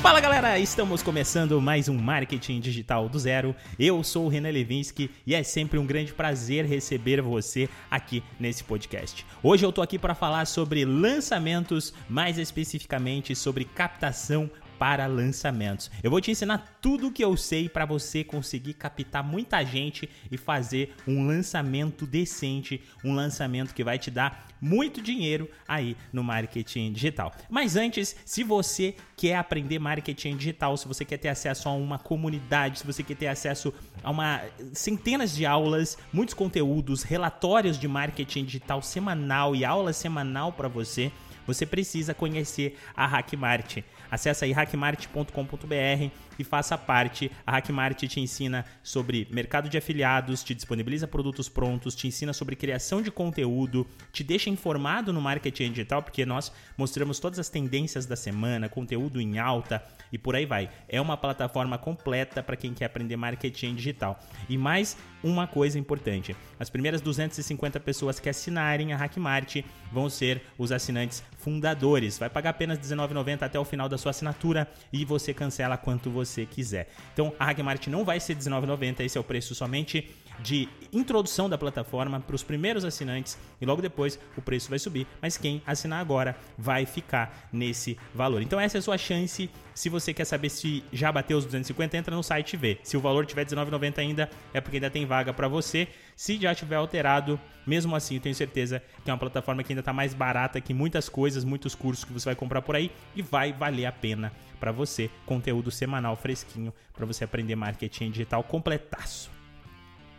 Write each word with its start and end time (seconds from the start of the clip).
Fala 0.00 0.20
galera, 0.20 0.56
estamos 0.60 1.02
começando 1.02 1.60
mais 1.60 1.88
um 1.88 1.98
Marketing 1.98 2.60
Digital 2.60 3.08
do 3.08 3.18
Zero. 3.18 3.54
Eu 3.76 4.04
sou 4.04 4.26
o 4.26 4.28
Renan 4.28 4.50
Levinsky 4.50 5.10
e 5.26 5.34
é 5.34 5.42
sempre 5.42 5.76
um 5.76 5.84
grande 5.84 6.14
prazer 6.14 6.64
receber 6.64 7.20
você 7.20 7.68
aqui 7.90 8.22
nesse 8.38 8.62
podcast. 8.62 9.26
Hoje 9.42 9.66
eu 9.66 9.72
tô 9.72 9.82
aqui 9.82 9.98
para 9.98 10.14
falar 10.14 10.46
sobre 10.46 10.84
lançamentos, 10.84 11.92
mais 12.08 12.38
especificamente 12.38 13.34
sobre 13.34 13.64
captação 13.64 14.48
para 14.78 15.06
lançamentos. 15.06 15.90
Eu 16.02 16.10
vou 16.10 16.20
te 16.20 16.30
ensinar 16.30 16.78
tudo 16.80 17.08
o 17.08 17.12
que 17.12 17.24
eu 17.24 17.36
sei 17.36 17.68
para 17.68 17.84
você 17.84 18.22
conseguir 18.22 18.74
captar 18.74 19.24
muita 19.24 19.64
gente 19.64 20.08
e 20.30 20.36
fazer 20.36 20.94
um 21.06 21.26
lançamento 21.26 22.06
decente, 22.06 22.80
um 23.04 23.14
lançamento 23.14 23.74
que 23.74 23.84
vai 23.84 23.98
te 23.98 24.10
dar 24.10 24.46
muito 24.60 25.00
dinheiro 25.00 25.48
aí 25.66 25.96
no 26.12 26.22
marketing 26.22 26.92
digital. 26.92 27.32
Mas 27.48 27.76
antes, 27.76 28.16
se 28.24 28.42
você 28.42 28.94
quer 29.16 29.36
aprender 29.36 29.78
marketing 29.78 30.36
digital, 30.36 30.76
se 30.76 30.86
você 30.86 31.04
quer 31.04 31.18
ter 31.18 31.28
acesso 31.28 31.68
a 31.68 31.72
uma 31.72 31.98
comunidade, 31.98 32.80
se 32.80 32.86
você 32.86 33.02
quer 33.02 33.16
ter 33.16 33.28
acesso 33.28 33.72
a 34.02 34.10
uma 34.10 34.42
centenas 34.72 35.34
de 35.34 35.46
aulas, 35.46 35.96
muitos 36.12 36.34
conteúdos, 36.34 37.02
relatórios 37.02 37.78
de 37.78 37.88
marketing 37.88 38.44
digital 38.44 38.82
semanal 38.82 39.54
e 39.54 39.64
aula 39.64 39.92
semanal 39.92 40.52
para 40.52 40.68
você, 40.68 41.12
você 41.48 41.64
precisa 41.64 42.12
conhecer 42.12 42.78
a 42.94 43.06
Hackmart. 43.06 43.78
Acesse 44.10 44.44
aí 44.44 44.52
hackmart.com.br 44.52 46.10
e 46.38 46.44
faça 46.44 46.76
parte. 46.76 47.32
A 47.46 47.52
Hackmart 47.52 47.98
te 48.06 48.20
ensina 48.20 48.66
sobre 48.82 49.26
mercado 49.30 49.68
de 49.68 49.78
afiliados, 49.78 50.44
te 50.44 50.54
disponibiliza 50.54 51.08
produtos 51.08 51.48
prontos, 51.48 51.94
te 51.94 52.06
ensina 52.06 52.34
sobre 52.34 52.54
criação 52.54 53.00
de 53.00 53.10
conteúdo, 53.10 53.86
te 54.12 54.22
deixa 54.22 54.50
informado 54.50 55.10
no 55.10 55.22
marketing 55.22 55.70
digital, 55.70 56.02
porque 56.02 56.26
nós 56.26 56.52
mostramos 56.76 57.18
todas 57.18 57.38
as 57.38 57.48
tendências 57.48 58.04
da 58.04 58.14
semana, 58.14 58.68
conteúdo 58.68 59.18
em 59.18 59.38
alta 59.38 59.82
e 60.12 60.18
por 60.18 60.36
aí 60.36 60.44
vai. 60.44 60.70
É 60.86 61.00
uma 61.00 61.16
plataforma 61.16 61.78
completa 61.78 62.42
para 62.42 62.56
quem 62.56 62.74
quer 62.74 62.84
aprender 62.84 63.16
marketing 63.16 63.74
digital. 63.74 64.20
E 64.50 64.58
mais 64.58 64.96
uma 65.22 65.46
coisa 65.46 65.78
importante: 65.78 66.36
as 66.60 66.68
primeiras 66.68 67.00
250 67.00 67.80
pessoas 67.80 68.20
que 68.20 68.28
assinarem 68.28 68.92
a 68.92 68.96
Hackmart 68.96 69.62
vão 69.90 70.08
ser 70.08 70.42
os 70.58 70.70
assinantes 70.72 71.22
fundadores. 71.48 72.18
Vai 72.18 72.28
pagar 72.28 72.50
apenas 72.50 72.76
R$19,90 72.76 73.42
até 73.42 73.58
o 73.58 73.64
final 73.64 73.88
da 73.88 73.96
sua 73.96 74.10
assinatura 74.10 74.68
e 74.92 75.02
você 75.02 75.32
cancela 75.32 75.78
quanto 75.78 76.10
você 76.10 76.44
quiser. 76.44 76.88
Então 77.14 77.32
a 77.38 77.46
Hackmart 77.46 77.86
não 77.86 78.04
vai 78.04 78.20
ser 78.20 78.34
R$19,90, 78.34 79.00
esse 79.00 79.16
é 79.16 79.20
o 79.20 79.24
preço 79.24 79.54
somente 79.54 80.14
de 80.40 80.68
introdução 80.92 81.48
da 81.48 81.58
plataforma 81.58 82.20
para 82.20 82.34
os 82.34 82.42
primeiros 82.42 82.84
assinantes 82.84 83.38
e 83.60 83.66
logo 83.66 83.82
depois 83.82 84.18
o 84.36 84.42
preço 84.42 84.70
vai 84.70 84.78
subir, 84.78 85.06
mas 85.20 85.36
quem 85.36 85.62
assinar 85.66 86.00
agora 86.00 86.36
vai 86.56 86.86
ficar 86.86 87.48
nesse 87.52 87.98
valor. 88.14 88.42
Então 88.42 88.58
essa 88.58 88.78
é 88.78 88.80
a 88.80 88.82
sua 88.82 88.98
chance. 88.98 89.50
Se 89.74 89.88
você 89.88 90.12
quer 90.12 90.24
saber 90.24 90.48
se 90.48 90.82
já 90.92 91.12
bateu 91.12 91.38
os 91.38 91.44
250, 91.44 91.96
entra 91.96 92.16
no 92.16 92.22
site 92.22 92.54
e 92.54 92.56
vê. 92.56 92.78
Se 92.82 92.96
o 92.96 93.00
valor 93.00 93.26
tiver 93.26 93.46
R$19,90 93.46 93.98
ainda, 93.98 94.30
é 94.52 94.60
porque 94.60 94.76
ainda 94.78 94.90
tem 94.90 95.06
vaga 95.06 95.32
para 95.32 95.46
você. 95.46 95.88
Se 96.16 96.36
já 96.36 96.54
tiver 96.54 96.76
alterado, 96.76 97.38
mesmo 97.66 97.94
assim, 97.94 98.16
eu 98.16 98.20
tenho 98.20 98.34
certeza 98.34 98.82
que 99.04 99.10
é 99.10 99.12
uma 99.12 99.18
plataforma 99.18 99.62
que 99.62 99.72
ainda 99.72 99.80
está 99.80 99.92
mais 99.92 100.14
barata 100.14 100.60
que 100.60 100.74
muitas 100.74 101.08
coisas, 101.08 101.44
muitos 101.44 101.74
cursos 101.74 102.04
que 102.04 102.12
você 102.12 102.24
vai 102.24 102.34
comprar 102.34 102.62
por 102.62 102.74
aí 102.74 102.90
e 103.14 103.22
vai 103.22 103.52
valer 103.52 103.86
a 103.86 103.92
pena 103.92 104.32
para 104.58 104.72
você. 104.72 105.10
Conteúdo 105.26 105.70
semanal 105.70 106.16
fresquinho 106.16 106.72
para 106.92 107.06
você 107.06 107.22
aprender 107.22 107.54
marketing 107.54 108.10
digital 108.10 108.42
completaço. 108.42 109.37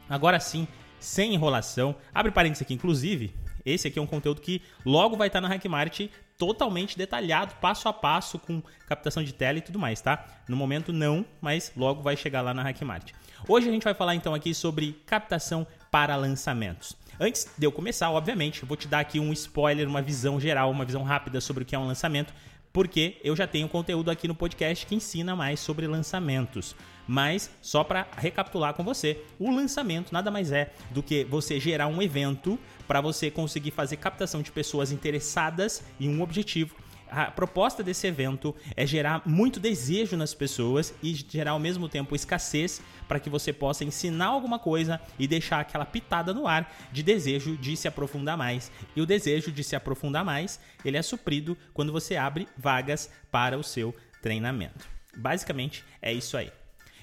Agora 0.10 0.40
sim, 0.40 0.68
sem 1.00 1.34
enrolação. 1.34 1.96
Abre 2.14 2.32
parênteses 2.32 2.64
aqui, 2.64 2.74
inclusive, 2.74 3.34
esse 3.66 3.88
aqui 3.88 4.00
é 4.00 4.02
um 4.02 4.08
conteúdo 4.08 4.42
que 4.42 4.62
logo 4.86 5.16
vai 5.16 5.28
estar 5.28 5.40
na 5.40 5.48
Hackmart 5.48 6.10
totalmente 6.38 6.98
detalhado, 6.98 7.54
passo 7.62 7.88
a 7.90 7.94
passo, 7.94 8.40
com 8.40 8.64
captação 8.88 9.22
de 9.22 9.34
tela 9.34 9.58
e 9.58 9.62
tudo 9.62 9.78
mais, 9.78 10.00
tá? 10.00 10.26
No 10.48 10.56
momento 10.56 10.94
não, 10.94 11.26
mas 11.42 11.72
logo 11.76 12.02
vai 12.02 12.16
chegar 12.16 12.42
lá 12.42 12.54
na 12.54 12.64
Hackmart. 12.64 13.12
Hoje 13.48 13.68
a 13.68 13.72
gente 13.72 13.84
vai 13.84 13.94
falar 13.94 14.16
então 14.16 14.34
aqui 14.34 14.54
sobre 14.54 14.94
captação 15.06 15.68
para 15.92 16.16
lançamentos. 16.16 16.96
Antes 17.20 17.52
de 17.58 17.66
eu 17.66 17.72
começar, 17.72 18.10
obviamente, 18.10 18.62
eu 18.62 18.68
vou 18.68 18.78
te 18.78 18.88
dar 18.88 19.02
aqui 19.02 19.20
um 19.20 19.34
spoiler, 19.34 19.88
uma 19.88 20.02
visão 20.02 20.40
geral, 20.40 20.72
uma 20.72 20.86
visão 20.86 21.04
rápida 21.04 21.42
sobre 21.42 21.64
o 21.64 21.66
que 21.66 21.76
é 21.76 21.80
um 21.80 21.86
lançamento, 21.86 22.34
porque 22.72 23.20
eu 23.24 23.36
já 23.36 23.46
tenho 23.46 23.68
conteúdo 23.68 24.10
aqui 24.10 24.28
no 24.28 24.36
podcast 24.36 24.86
que 24.86 24.96
ensina 24.96 25.36
mais 25.36 25.60
sobre 25.60 25.86
lançamentos. 25.88 26.76
Mas 27.12 27.50
só 27.60 27.84
para 27.84 28.08
recapitular 28.16 28.76
com 28.76 28.84
você, 28.84 29.20
o 29.40 29.50
lançamento 29.50 30.14
nada 30.14 30.30
mais 30.30 30.52
é 30.52 30.72
do 30.92 31.02
que 31.02 31.24
você 31.24 31.60
gerar 31.60 31.88
um 31.88 32.00
evento 32.00 32.60
para 32.88 33.02
você 33.02 33.32
conseguir 33.32 33.72
fazer 33.72 33.98
captação 33.98 34.44
de 34.44 34.52
pessoas 34.52 34.92
interessadas 34.92 35.84
em 36.00 36.08
um 36.08 36.22
objetivo 36.22 36.76
a 37.10 37.32
proposta 37.32 37.82
desse 37.82 38.06
evento 38.06 38.56
é 38.76 38.86
gerar 38.86 39.24
muito 39.26 39.60
desejo 39.60 40.16
nas 40.16 40.36
pessoas 40.36 40.94
e 41.02 41.16
gerar 41.16 41.52
ao 41.52 41.60
mesmo 41.60 41.90
tempo 41.90 42.16
escassez 42.16 42.80
para 43.08 43.20
que 43.20 43.32
você 43.32 43.52
possa 43.52 43.84
ensinar 43.84 44.28
alguma 44.28 44.60
coisa 44.60 45.02
e 45.18 45.28
deixar 45.28 45.60
aquela 45.60 45.86
pitada 45.86 46.36
no 46.36 46.46
ar 46.46 46.72
de 46.92 47.02
desejo 47.02 47.58
de 47.58 47.76
se 47.76 47.88
aprofundar 47.88 48.38
mais. 48.38 48.72
E 48.96 49.02
o 49.02 49.08
desejo 49.08 49.52
de 49.52 49.64
se 49.64 49.76
aprofundar 49.76 50.24
mais, 50.24 50.60
ele 50.86 50.98
é 50.98 51.02
suprido 51.02 51.58
quando 51.74 51.92
você 51.92 52.16
abre 52.16 52.48
vagas 52.56 53.10
para 53.32 53.58
o 53.58 53.64
seu 53.64 53.96
treinamento. 54.22 54.88
Basicamente 55.18 55.84
é 56.04 56.14
isso 56.14 56.38
aí. 56.38 56.52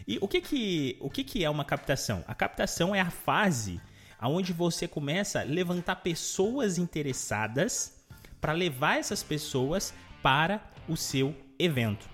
E 0.06 0.18
o 0.20 0.28
que 0.28 0.40
que, 0.40 0.96
o 1.00 1.10
que, 1.10 1.24
que 1.24 1.44
é 1.44 1.50
uma 1.50 1.64
captação? 1.64 2.24
A 2.28 2.34
captação 2.34 2.94
é 2.94 3.00
a 3.00 3.10
fase 3.10 3.80
onde 4.22 4.52
você 4.52 4.88
começa 4.88 5.40
a 5.40 5.44
levantar 5.44 5.96
pessoas 5.96 6.78
interessadas 6.78 7.94
para 8.40 8.52
levar 8.52 8.98
essas 8.98 9.22
pessoas 9.22 9.94
para 10.22 10.60
o 10.88 10.96
seu 10.96 11.34
evento. 11.58 12.08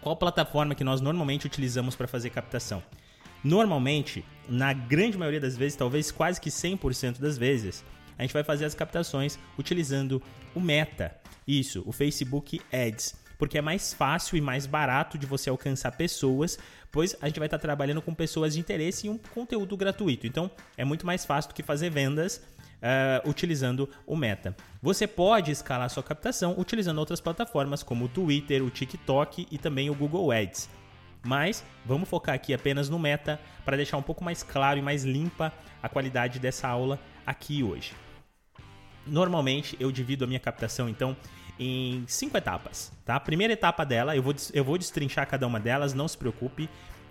Qual 0.00 0.16
plataforma 0.16 0.74
que 0.74 0.84
nós 0.84 1.00
normalmente 1.00 1.46
utilizamos 1.46 1.96
para 1.96 2.08
fazer 2.08 2.30
captação? 2.30 2.82
Normalmente, 3.42 4.24
na 4.48 4.72
grande 4.72 5.16
maioria 5.16 5.40
das 5.40 5.56
vezes, 5.56 5.76
talvez 5.76 6.10
quase 6.10 6.40
que 6.40 6.50
100% 6.50 7.18
das 7.18 7.38
vezes, 7.38 7.84
a 8.16 8.22
gente 8.22 8.32
vai 8.32 8.42
fazer 8.42 8.64
as 8.64 8.74
captações 8.74 9.38
utilizando 9.58 10.22
o 10.54 10.60
Meta. 10.60 11.16
Isso, 11.46 11.82
o 11.86 11.92
Facebook 11.92 12.60
Ads, 12.72 13.14
porque 13.38 13.56
é 13.56 13.62
mais 13.62 13.94
fácil 13.94 14.36
e 14.36 14.40
mais 14.40 14.66
barato 14.66 15.16
de 15.16 15.24
você 15.24 15.48
alcançar 15.48 15.92
pessoas, 15.92 16.58
pois 16.90 17.16
a 17.22 17.28
gente 17.28 17.38
vai 17.38 17.46
estar 17.46 17.58
trabalhando 17.58 18.02
com 18.02 18.12
pessoas 18.12 18.54
de 18.54 18.60
interesse 18.60 19.06
e 19.06 19.10
um 19.10 19.16
conteúdo 19.16 19.76
gratuito. 19.76 20.26
Então, 20.26 20.50
é 20.76 20.84
muito 20.84 21.06
mais 21.06 21.24
fácil 21.24 21.50
do 21.50 21.54
que 21.54 21.62
fazer 21.62 21.88
vendas 21.88 22.42
uh, 22.78 23.28
utilizando 23.28 23.88
o 24.04 24.16
Meta. 24.16 24.56
Você 24.82 25.06
pode 25.06 25.50
escalar 25.50 25.88
sua 25.88 26.02
captação 26.02 26.54
utilizando 26.58 26.98
outras 26.98 27.20
plataformas 27.20 27.82
como 27.82 28.06
o 28.06 28.08
Twitter, 28.08 28.62
o 28.62 28.70
TikTok 28.70 29.46
e 29.50 29.56
também 29.56 29.88
o 29.88 29.94
Google 29.94 30.32
Ads. 30.32 30.68
Mas 31.24 31.64
vamos 31.84 32.08
focar 32.08 32.34
aqui 32.34 32.54
apenas 32.54 32.88
no 32.88 32.98
Meta 32.98 33.40
para 33.64 33.76
deixar 33.76 33.96
um 33.96 34.02
pouco 34.02 34.24
mais 34.24 34.42
claro 34.42 34.78
e 34.78 34.82
mais 34.82 35.04
limpa 35.04 35.52
a 35.82 35.88
qualidade 35.88 36.38
dessa 36.38 36.68
aula 36.68 36.98
aqui 37.26 37.62
hoje. 37.62 37.92
Normalmente 39.06 39.76
eu 39.80 39.90
divido 39.90 40.24
a 40.24 40.26
minha 40.26 40.40
captação 40.40 40.88
então 40.88 41.16
em 41.58 42.04
cinco 42.06 42.36
etapas, 42.36 42.92
tá? 43.04 43.16
A 43.16 43.20
primeira 43.20 43.52
etapa 43.52 43.84
dela, 43.84 44.14
eu 44.14 44.22
vou, 44.22 44.34
eu 44.52 44.64
vou 44.64 44.78
destrinchar 44.78 45.26
cada 45.26 45.46
uma 45.46 45.58
delas, 45.58 45.94
não 45.94 46.06
se 46.06 46.16
preocupe. 46.16 46.68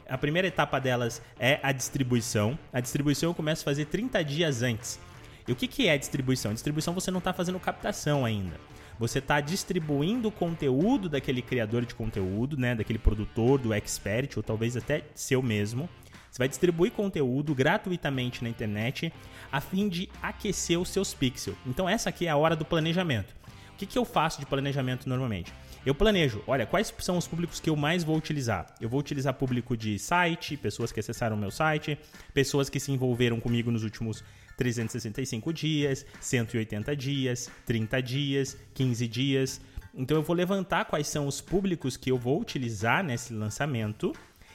A 0.09 0.18
primeira 0.18 0.47
etapa 0.47 0.80
delas 0.80 1.22
é 1.40 1.59
a 1.62 1.72
distribuição. 1.72 2.57
A 2.72 2.80
distribuição 2.80 3.30
eu 3.30 3.34
começo 3.34 3.63
a 3.63 3.66
fazer 3.66 3.86
30 3.86 4.24
dias 4.24 4.62
antes. 4.62 5.00
E 5.47 5.52
o 5.52 5.56
que, 5.56 5.68
que 5.68 5.88
é 5.88 5.97
distribuição? 5.97 6.53
Distribuição 6.53 6.94
você 6.94 7.12
não 7.12 7.19
está 7.19 7.34
fazendo 7.34 7.59
captação 7.59 8.24
ainda. 8.24 8.57
Você 9.00 9.19
está 9.19 9.40
distribuindo 9.40 10.30
o 10.30 10.31
conteúdo 10.31 11.07
daquele 11.07 11.41
criador 11.41 11.86
de 11.86 11.94
conteúdo, 11.94 12.57
né, 12.57 12.74
daquele 12.74 12.97
produtor, 12.97 13.59
do 13.59 13.74
expert, 13.74 14.38
ou 14.38 14.44
talvez 14.44 14.75
até 14.75 15.03
seu 15.13 15.41
mesmo. 15.41 15.88
Você 16.31 16.40
vai 16.40 16.47
distribuir 16.47 16.91
conteúdo 16.91 17.53
gratuitamente 17.53 18.44
na 18.44 18.50
internet 18.50 19.13
a 19.52 19.62
fim 19.62 19.88
de 19.88 20.09
aquecer 20.22 20.80
os 20.80 20.90
seus 20.90 21.13
pixels. 21.13 21.57
Então 21.66 21.88
essa 21.88 22.09
aqui 22.09 22.28
é 22.28 22.30
a 22.30 22.38
hora 22.38 22.56
do 22.56 22.66
planejamento. 22.66 23.36
Que, 23.77 23.85
que 23.85 23.97
eu 23.97 24.03
faço 24.03 24.39
de 24.39 24.45
planejamento 24.45 25.07
normalmente? 25.07 25.53
Eu 25.85 25.95
planejo, 25.95 26.43
olha, 26.47 26.65
quais 26.65 26.93
são 26.99 27.17
os 27.17 27.27
públicos 27.27 27.59
que 27.59 27.69
eu 27.69 27.75
mais 27.75 28.03
vou 28.03 28.18
utilizar? 28.18 28.74
Eu 28.81 28.89
vou 28.89 29.00
utilizar 29.00 29.33
público 29.33 29.77
de 29.77 29.97
site, 29.97 30.57
pessoas 30.57 30.91
que 30.91 31.00
acessaram 31.00 31.38
meu 31.38 31.51
site, 31.51 31.97
pessoas 32.33 32.69
que 32.69 32.79
se 32.79 32.91
envolveram 32.91 33.39
comigo 33.39 33.71
nos 33.71 33.83
últimos 33.83 34.24
365 34.57 35.53
dias, 35.53 36.06
180 36.19 36.95
dias, 36.95 37.50
30 37.65 38.01
dias, 38.01 38.57
15 38.74 39.07
dias. 39.07 39.62
Então 39.94 40.18
eu 40.18 40.23
vou 40.23 40.35
levantar 40.35 40.85
quais 40.85 41.07
são 41.07 41.27
os 41.27 41.39
públicos 41.39 41.95
que 41.95 42.12
eu 42.12 42.18
vou 42.18 42.41
utilizar 42.41 43.03
nesse 43.03 43.31
lançamento 43.33 44.13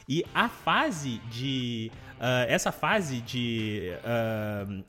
e 0.09 0.25
a 0.35 0.49
fase 0.49 1.19
de 1.31 1.91
uh, 2.19 2.45
essa 2.49 2.73
fase 2.73 3.21
de 3.21 3.93
uh, 3.99 4.85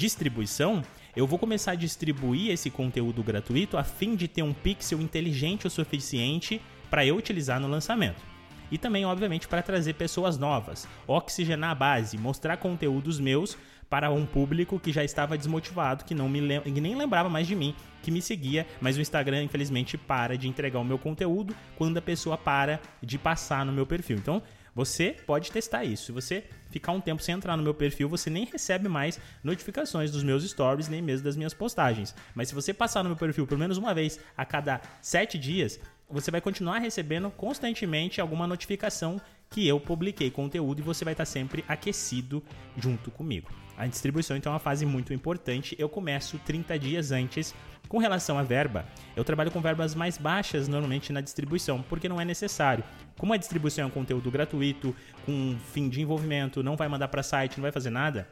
distribuição 0.00 0.82
eu 1.14 1.26
vou 1.26 1.38
começar 1.38 1.72
a 1.72 1.74
distribuir 1.74 2.50
esse 2.50 2.70
conteúdo 2.70 3.22
gratuito 3.22 3.76
a 3.76 3.84
fim 3.84 4.16
de 4.16 4.26
ter 4.26 4.42
um 4.42 4.54
pixel 4.54 4.98
inteligente 4.98 5.66
o 5.66 5.70
suficiente 5.70 6.62
para 6.88 7.04
eu 7.04 7.16
utilizar 7.16 7.60
no 7.60 7.68
lançamento. 7.68 8.22
E 8.70 8.78
também, 8.78 9.04
obviamente, 9.04 9.46
para 9.46 9.60
trazer 9.60 9.94
pessoas 9.94 10.38
novas, 10.38 10.88
oxigenar 11.06 11.72
a 11.72 11.74
base, 11.74 12.16
mostrar 12.16 12.56
conteúdos 12.56 13.20
meus 13.20 13.58
para 13.90 14.10
um 14.10 14.24
público 14.24 14.78
que 14.78 14.92
já 14.92 15.04
estava 15.04 15.36
desmotivado, 15.36 16.04
que 16.04 16.14
não 16.14 16.28
me 16.28 16.40
lem 16.40 16.60
que 16.62 16.80
nem 16.80 16.94
lembrava 16.94 17.28
mais 17.28 17.46
de 17.46 17.56
mim, 17.56 17.74
que 18.02 18.10
me 18.10 18.22
seguia, 18.22 18.66
mas 18.80 18.96
o 18.96 19.00
Instagram 19.00 19.42
infelizmente 19.42 19.98
para 19.98 20.38
de 20.38 20.48
entregar 20.48 20.78
o 20.78 20.84
meu 20.84 20.98
conteúdo 20.98 21.54
quando 21.76 21.98
a 21.98 22.02
pessoa 22.02 22.38
para 22.38 22.80
de 23.02 23.18
passar 23.18 23.66
no 23.66 23.72
meu 23.72 23.84
perfil. 23.84 24.16
Então, 24.16 24.40
você 24.74 25.16
pode 25.26 25.50
testar 25.50 25.84
isso. 25.84 26.06
Se 26.06 26.12
você 26.12 26.44
ficar 26.70 26.92
um 26.92 27.00
tempo 27.00 27.22
sem 27.22 27.34
entrar 27.34 27.56
no 27.56 27.62
meu 27.62 27.74
perfil, 27.74 28.08
você 28.08 28.30
nem 28.30 28.44
recebe 28.44 28.88
mais 28.88 29.18
notificações 29.42 30.10
dos 30.10 30.22
meus 30.22 30.48
stories, 30.48 30.88
nem 30.88 31.02
mesmo 31.02 31.24
das 31.24 31.36
minhas 31.36 31.54
postagens. 31.54 32.14
Mas 32.34 32.48
se 32.48 32.54
você 32.54 32.72
passar 32.72 33.02
no 33.02 33.10
meu 33.10 33.16
perfil 33.16 33.46
pelo 33.46 33.60
menos 33.60 33.76
uma 33.76 33.94
vez 33.94 34.20
a 34.36 34.44
cada 34.44 34.80
sete 35.00 35.38
dias, 35.38 35.80
você 36.08 36.30
vai 36.30 36.40
continuar 36.40 36.78
recebendo 36.78 37.30
constantemente 37.30 38.20
alguma 38.20 38.46
notificação 38.46 39.20
que 39.48 39.66
eu 39.66 39.80
publiquei 39.80 40.30
conteúdo 40.30 40.80
e 40.80 40.82
você 40.82 41.04
vai 41.04 41.14
estar 41.14 41.24
sempre 41.24 41.64
aquecido 41.68 42.42
junto 42.76 43.10
comigo. 43.10 43.50
A 43.80 43.86
distribuição 43.86 44.36
então 44.36 44.52
é 44.52 44.52
uma 44.52 44.58
fase 44.58 44.84
muito 44.84 45.14
importante. 45.14 45.74
Eu 45.78 45.88
começo 45.88 46.38
30 46.44 46.78
dias 46.78 47.12
antes. 47.12 47.54
Com 47.88 47.96
relação 47.96 48.38
à 48.38 48.42
verba, 48.42 48.84
eu 49.16 49.24
trabalho 49.24 49.50
com 49.50 49.58
verbas 49.58 49.94
mais 49.94 50.18
baixas 50.18 50.68
normalmente 50.68 51.14
na 51.14 51.22
distribuição, 51.22 51.80
porque 51.88 52.06
não 52.06 52.20
é 52.20 52.24
necessário. 52.24 52.84
Como 53.16 53.32
a 53.32 53.38
distribuição 53.38 53.84
é 53.84 53.86
um 53.86 53.90
conteúdo 53.90 54.30
gratuito, 54.30 54.94
com 55.24 55.56
fim 55.72 55.88
de 55.88 56.02
envolvimento, 56.02 56.62
não 56.62 56.76
vai 56.76 56.88
mandar 56.88 57.08
para 57.08 57.22
site, 57.22 57.56
não 57.56 57.62
vai 57.62 57.72
fazer 57.72 57.88
nada, 57.88 58.28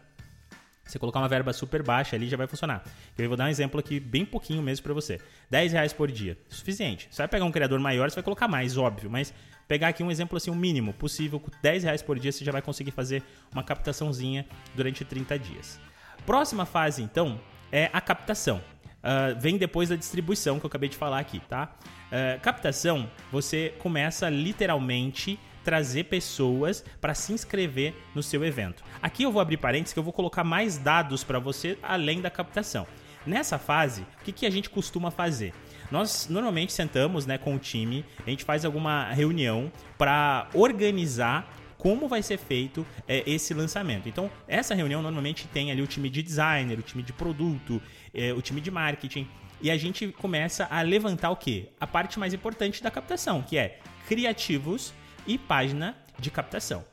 você 0.90 0.98
colocar 0.98 1.18
uma 1.18 1.28
verba 1.28 1.52
super 1.52 1.82
baixa 1.82 2.16
ali 2.16 2.28
já 2.28 2.36
vai 2.36 2.46
funcionar. 2.46 2.82
Eu 3.16 3.28
vou 3.28 3.36
dar 3.36 3.44
um 3.44 3.48
exemplo 3.48 3.78
aqui 3.78 4.00
bem 4.00 4.24
pouquinho 4.24 4.62
mesmo 4.62 4.82
para 4.82 4.94
você. 4.94 5.20
10 5.50 5.72
reais 5.72 5.92
por 5.92 6.10
dia, 6.10 6.36
suficiente. 6.48 7.08
Você 7.10 7.22
vai 7.22 7.28
pegar 7.28 7.44
um 7.44 7.52
criador 7.52 7.78
maior, 7.78 8.10
você 8.10 8.16
vai 8.16 8.24
colocar 8.24 8.48
mais, 8.48 8.76
óbvio, 8.76 9.10
mas 9.10 9.32
pegar 9.66 9.88
aqui 9.88 10.02
um 10.02 10.10
exemplo 10.10 10.36
assim, 10.36 10.50
o 10.50 10.54
um 10.54 10.56
mínimo 10.56 10.92
possível, 10.94 11.38
com 11.38 11.50
10 11.62 11.84
reais 11.84 12.02
por 12.02 12.18
dia 12.18 12.32
você 12.32 12.44
já 12.44 12.52
vai 12.52 12.62
conseguir 12.62 12.90
fazer 12.90 13.22
uma 13.52 13.62
captaçãozinha 13.62 14.46
durante 14.74 15.04
30 15.04 15.38
dias. 15.38 15.80
Próxima 16.24 16.64
fase, 16.64 17.02
então, 17.02 17.40
é 17.70 17.90
a 17.92 18.00
captação. 18.00 18.62
Uh, 18.98 19.38
vem 19.38 19.56
depois 19.56 19.88
da 19.88 19.96
distribuição 19.96 20.58
que 20.58 20.66
eu 20.66 20.68
acabei 20.68 20.88
de 20.88 20.96
falar 20.96 21.20
aqui, 21.20 21.40
tá? 21.48 21.76
Uh, 22.10 22.40
captação, 22.40 23.08
você 23.30 23.74
começa 23.78 24.28
literalmente 24.28 25.38
trazer 25.68 26.04
pessoas 26.04 26.82
para 26.98 27.12
se 27.12 27.30
inscrever 27.30 27.92
no 28.14 28.22
seu 28.22 28.42
evento. 28.42 28.82
Aqui 29.02 29.24
eu 29.24 29.30
vou 29.30 29.38
abrir 29.38 29.58
parênteses 29.58 29.92
que 29.92 29.98
eu 29.98 30.02
vou 30.02 30.14
colocar 30.14 30.42
mais 30.42 30.78
dados 30.78 31.22
para 31.22 31.38
você 31.38 31.76
além 31.82 32.22
da 32.22 32.30
captação. 32.30 32.86
Nessa 33.26 33.58
fase, 33.58 34.00
o 34.18 34.24
que, 34.24 34.32
que 34.32 34.46
a 34.46 34.50
gente 34.50 34.70
costuma 34.70 35.10
fazer? 35.10 35.52
Nós 35.90 36.26
normalmente 36.30 36.72
sentamos 36.72 37.26
né, 37.26 37.36
com 37.36 37.54
o 37.54 37.58
time, 37.58 38.02
a 38.26 38.30
gente 38.30 38.46
faz 38.46 38.64
alguma 38.64 39.12
reunião 39.12 39.70
para 39.98 40.48
organizar 40.54 41.54
como 41.76 42.08
vai 42.08 42.22
ser 42.22 42.38
feito 42.38 42.86
é, 43.06 43.22
esse 43.26 43.52
lançamento. 43.52 44.08
Então, 44.08 44.30
essa 44.48 44.74
reunião 44.74 45.02
normalmente 45.02 45.46
tem 45.48 45.70
ali 45.70 45.82
o 45.82 45.86
time 45.86 46.08
de 46.08 46.22
designer, 46.22 46.78
o 46.78 46.82
time 46.82 47.02
de 47.02 47.12
produto, 47.12 47.78
é, 48.14 48.32
o 48.32 48.40
time 48.40 48.62
de 48.62 48.70
marketing. 48.70 49.28
E 49.60 49.70
a 49.70 49.76
gente 49.76 50.08
começa 50.12 50.66
a 50.70 50.80
levantar 50.80 51.28
o 51.28 51.36
quê? 51.36 51.68
A 51.78 51.86
parte 51.86 52.18
mais 52.18 52.32
importante 52.32 52.82
da 52.82 52.90
captação, 52.90 53.42
que 53.42 53.58
é 53.58 53.80
criativos 54.06 54.94
e 55.28 55.38
página 55.38 55.94
de 56.18 56.30
captação. 56.30 56.84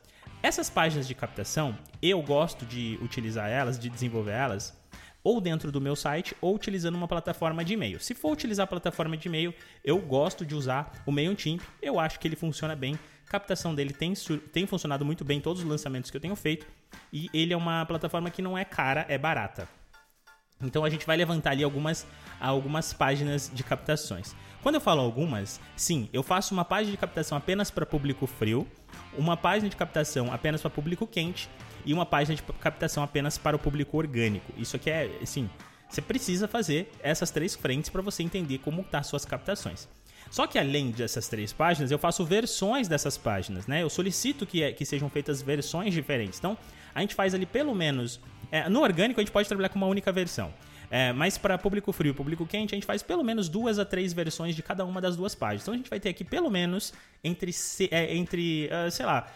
Essas 0.42 0.70
páginas 0.70 1.08
de 1.08 1.14
captação, 1.14 1.76
eu 2.00 2.22
gosto 2.22 2.64
de 2.64 2.98
utilizar 3.02 3.50
elas, 3.50 3.78
de 3.78 3.88
desenvolver 3.88 4.30
elas, 4.30 4.78
ou 5.24 5.40
dentro 5.40 5.72
do 5.72 5.80
meu 5.80 5.96
site 5.96 6.36
ou 6.40 6.54
utilizando 6.54 6.94
uma 6.94 7.08
plataforma 7.08 7.64
de 7.64 7.72
e-mail. 7.72 7.98
Se 7.98 8.14
for 8.14 8.30
utilizar 8.30 8.62
a 8.62 8.66
plataforma 8.68 9.16
de 9.16 9.26
e-mail, 9.26 9.52
eu 9.82 9.98
gosto 9.98 10.46
de 10.46 10.54
usar 10.54 11.02
o 11.04 11.10
MailChimp, 11.10 11.60
eu 11.82 11.98
acho 11.98 12.20
que 12.20 12.28
ele 12.28 12.36
funciona 12.36 12.76
bem. 12.76 12.96
A 13.26 13.30
captação 13.30 13.74
dele 13.74 13.92
tem, 13.92 14.12
tem 14.52 14.66
funcionado 14.68 15.04
muito 15.04 15.24
bem 15.24 15.38
em 15.38 15.40
todos 15.40 15.62
os 15.62 15.68
lançamentos 15.68 16.12
que 16.12 16.16
eu 16.16 16.20
tenho 16.20 16.36
feito 16.36 16.64
e 17.12 17.28
ele 17.34 17.52
é 17.52 17.56
uma 17.56 17.84
plataforma 17.86 18.30
que 18.30 18.40
não 18.40 18.56
é 18.56 18.64
cara, 18.64 19.04
é 19.08 19.18
barata. 19.18 19.68
Então 20.62 20.84
a 20.84 20.90
gente 20.90 21.04
vai 21.04 21.16
levantar 21.16 21.50
ali 21.50 21.64
algumas, 21.64 22.06
algumas 22.38 22.92
páginas 22.92 23.50
de 23.52 23.64
captações. 23.64 24.34
Quando 24.66 24.74
eu 24.74 24.80
falo 24.80 25.00
algumas, 25.00 25.60
sim, 25.76 26.08
eu 26.12 26.24
faço 26.24 26.52
uma 26.52 26.64
página 26.64 26.90
de 26.90 26.96
captação 26.96 27.38
apenas 27.38 27.70
para 27.70 27.86
público 27.86 28.26
frio, 28.26 28.66
uma 29.16 29.36
página 29.36 29.70
de 29.70 29.76
captação 29.76 30.34
apenas 30.34 30.60
para 30.60 30.68
público 30.68 31.06
quente 31.06 31.48
e 31.84 31.94
uma 31.94 32.04
página 32.04 32.34
de 32.34 32.42
captação 32.42 33.04
apenas 33.04 33.38
para 33.38 33.54
o 33.54 33.60
público 33.60 33.96
orgânico. 33.96 34.52
Isso 34.56 34.74
aqui 34.74 34.90
é, 34.90 35.08
assim, 35.22 35.48
você 35.88 36.02
precisa 36.02 36.48
fazer 36.48 36.90
essas 37.00 37.30
três 37.30 37.54
frentes 37.54 37.88
para 37.88 38.02
você 38.02 38.24
entender 38.24 38.58
como 38.58 38.82
tá 38.82 39.04
suas 39.04 39.24
captações. 39.24 39.86
Só 40.32 40.48
que 40.48 40.58
além 40.58 40.90
dessas 40.90 41.28
três 41.28 41.52
páginas, 41.52 41.92
eu 41.92 41.98
faço 42.00 42.24
versões 42.24 42.88
dessas 42.88 43.16
páginas, 43.16 43.68
né? 43.68 43.84
Eu 43.84 43.88
solicito 43.88 44.44
que, 44.44 44.64
é, 44.64 44.72
que 44.72 44.84
sejam 44.84 45.08
feitas 45.08 45.40
versões 45.40 45.94
diferentes. 45.94 46.40
Então, 46.40 46.58
a 46.92 47.00
gente 47.02 47.14
faz 47.14 47.34
ali 47.34 47.46
pelo 47.46 47.72
menos. 47.72 48.18
É, 48.50 48.68
no 48.68 48.82
orgânico, 48.82 49.20
a 49.20 49.22
gente 49.22 49.32
pode 49.32 49.46
trabalhar 49.46 49.68
com 49.68 49.76
uma 49.76 49.86
única 49.86 50.10
versão. 50.10 50.52
É, 50.90 51.12
mas 51.12 51.36
para 51.36 51.58
público 51.58 51.92
frio 51.92 52.12
e 52.12 52.14
público 52.14 52.46
quente, 52.46 52.74
a 52.74 52.76
gente 52.76 52.86
faz 52.86 53.02
pelo 53.02 53.24
menos 53.24 53.48
duas 53.48 53.78
a 53.78 53.84
três 53.84 54.12
versões 54.12 54.54
de 54.54 54.62
cada 54.62 54.84
uma 54.84 55.00
das 55.00 55.16
duas 55.16 55.34
páginas. 55.34 55.62
Então 55.62 55.74
a 55.74 55.76
gente 55.76 55.90
vai 55.90 56.00
ter 56.00 56.10
aqui 56.10 56.24
pelo 56.24 56.50
menos 56.50 56.92
entre, 57.22 57.50
é, 57.90 58.14
entre 58.14 58.68
uh, 58.68 58.90
sei 58.90 59.06
lá, 59.06 59.26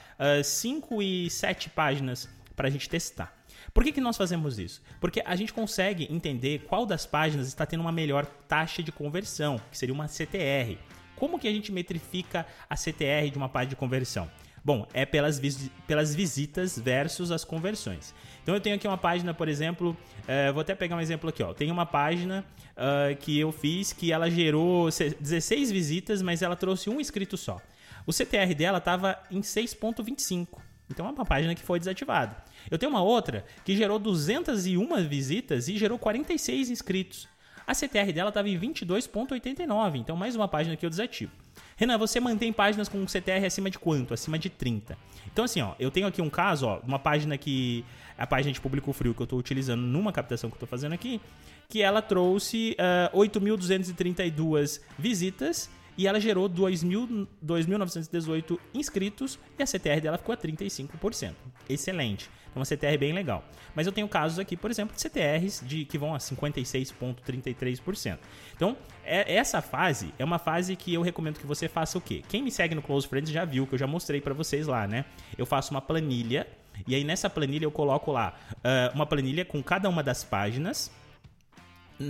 5 0.44 0.94
uh, 0.94 1.02
e 1.02 1.30
7 1.30 1.70
páginas 1.70 2.28
para 2.54 2.68
a 2.68 2.70
gente 2.70 2.88
testar. 2.88 3.34
Por 3.72 3.84
que, 3.84 3.92
que 3.92 4.00
nós 4.00 4.16
fazemos 4.16 4.58
isso? 4.58 4.82
Porque 5.00 5.22
a 5.24 5.36
gente 5.36 5.52
consegue 5.52 6.08
entender 6.10 6.64
qual 6.68 6.84
das 6.84 7.06
páginas 7.06 7.46
está 7.46 7.64
tendo 7.64 7.80
uma 7.80 7.92
melhor 7.92 8.26
taxa 8.26 8.82
de 8.82 8.90
conversão, 8.90 9.60
que 9.70 9.78
seria 9.78 9.94
uma 9.94 10.08
CTR. 10.08 10.78
Como 11.16 11.38
que 11.38 11.46
a 11.46 11.52
gente 11.52 11.70
metrifica 11.70 12.46
a 12.68 12.76
CTR 12.76 13.30
de 13.30 13.36
uma 13.36 13.48
página 13.48 13.70
de 13.70 13.76
conversão? 13.76 14.30
Bom, 14.64 14.86
é 14.92 15.06
pelas, 15.06 15.38
vis 15.38 15.70
pelas 15.86 16.14
visitas 16.14 16.78
versus 16.78 17.30
as 17.30 17.44
conversões. 17.44 18.14
Então 18.50 18.56
eu 18.56 18.60
tenho 18.60 18.74
aqui 18.74 18.88
uma 18.88 18.98
página, 18.98 19.32
por 19.32 19.48
exemplo, 19.48 19.96
uh, 20.24 20.52
vou 20.52 20.62
até 20.62 20.74
pegar 20.74 20.96
um 20.96 21.00
exemplo 21.00 21.30
aqui, 21.30 21.40
ó. 21.40 21.54
Tem 21.54 21.70
uma 21.70 21.86
página 21.86 22.44
uh, 22.72 23.16
que 23.18 23.38
eu 23.38 23.52
fiz 23.52 23.92
que 23.92 24.10
ela 24.10 24.28
gerou 24.28 24.88
16 24.90 25.70
visitas, 25.70 26.20
mas 26.20 26.42
ela 26.42 26.56
trouxe 26.56 26.90
um 26.90 27.00
inscrito 27.00 27.36
só. 27.36 27.60
O 28.04 28.12
CTR 28.12 28.52
dela 28.56 28.78
estava 28.78 29.16
em 29.30 29.40
6.25. 29.40 30.58
Então 30.90 31.06
é 31.06 31.10
uma 31.10 31.24
página 31.24 31.54
que 31.54 31.62
foi 31.62 31.78
desativada. 31.78 32.36
Eu 32.68 32.76
tenho 32.76 32.90
uma 32.90 33.04
outra 33.04 33.44
que 33.64 33.76
gerou 33.76 34.00
201 34.00 35.06
visitas 35.06 35.68
e 35.68 35.78
gerou 35.78 35.96
46 35.96 36.70
inscritos. 36.70 37.28
A 37.70 37.72
CTR 37.72 38.12
dela 38.12 38.28
estava 38.30 38.48
em 38.48 38.58
22.89, 38.58 39.94
então 39.94 40.16
mais 40.16 40.34
uma 40.34 40.48
página 40.48 40.74
que 40.74 40.84
eu 40.84 40.90
desativo. 40.90 41.30
Renan, 41.76 41.96
você 41.98 42.18
mantém 42.18 42.52
páginas 42.52 42.88
com 42.88 43.06
CTR 43.06 43.46
acima 43.46 43.70
de 43.70 43.78
quanto? 43.78 44.12
Acima 44.12 44.36
de 44.36 44.50
30. 44.50 44.98
Então, 45.32 45.44
assim, 45.44 45.62
ó, 45.62 45.74
eu 45.78 45.88
tenho 45.88 46.08
aqui 46.08 46.20
um 46.20 46.28
caso, 46.28 46.66
ó, 46.66 46.80
uma 46.80 46.98
página 46.98 47.38
que. 47.38 47.84
A 48.18 48.26
página 48.26 48.52
de 48.52 48.60
público 48.60 48.92
frio 48.92 49.14
que 49.14 49.22
eu 49.22 49.24
estou 49.24 49.38
utilizando 49.38 49.82
numa 49.82 50.12
captação 50.12 50.50
que 50.50 50.54
eu 50.54 50.56
estou 50.56 50.68
fazendo 50.68 50.94
aqui, 50.94 51.20
que 51.68 51.80
ela 51.80 52.02
trouxe 52.02 52.72
uh, 52.72 53.14
ah, 53.14 53.16
8.232 53.16 54.80
visitas 54.98 55.70
e 55.96 56.08
ela 56.08 56.18
gerou 56.18 56.50
2.918 56.50 58.58
inscritos 58.74 59.38
e 59.56 59.62
a 59.62 59.66
CTR 59.66 60.00
dela 60.02 60.18
ficou 60.18 60.32
a 60.32 60.36
35%. 60.36 61.34
Excelente. 61.68 62.28
Então, 62.50 62.60
uma 62.60 62.64
CTR 62.64 62.98
bem 62.98 63.12
legal. 63.12 63.44
Mas 63.74 63.86
eu 63.86 63.92
tenho 63.92 64.08
casos 64.08 64.38
aqui, 64.38 64.56
por 64.56 64.70
exemplo, 64.70 64.94
de 64.94 65.00
CTRs 65.00 65.62
de, 65.64 65.84
que 65.84 65.96
vão 65.96 66.14
a 66.14 66.18
56,33%. 66.18 68.18
Então, 68.54 68.76
é, 69.04 69.34
essa 69.34 69.62
fase 69.62 70.12
é 70.18 70.24
uma 70.24 70.38
fase 70.38 70.74
que 70.76 70.92
eu 70.92 71.02
recomendo 71.02 71.38
que 71.38 71.46
você 71.46 71.68
faça 71.68 71.96
o 71.96 72.00
quê? 72.00 72.22
Quem 72.28 72.42
me 72.42 72.50
segue 72.50 72.74
no 72.74 72.82
Close 72.82 73.06
Friends 73.06 73.30
já 73.30 73.44
viu, 73.44 73.66
que 73.66 73.74
eu 73.74 73.78
já 73.78 73.86
mostrei 73.86 74.20
para 74.20 74.34
vocês 74.34 74.66
lá, 74.66 74.86
né? 74.86 75.04
Eu 75.38 75.46
faço 75.46 75.70
uma 75.70 75.80
planilha 75.80 76.46
e 76.86 76.94
aí 76.94 77.04
nessa 77.04 77.28
planilha 77.28 77.64
eu 77.64 77.70
coloco 77.70 78.10
lá 78.10 78.34
uh, 78.54 78.94
uma 78.94 79.06
planilha 79.06 79.44
com 79.44 79.62
cada 79.62 79.88
uma 79.88 80.02
das 80.02 80.24
páginas 80.24 80.90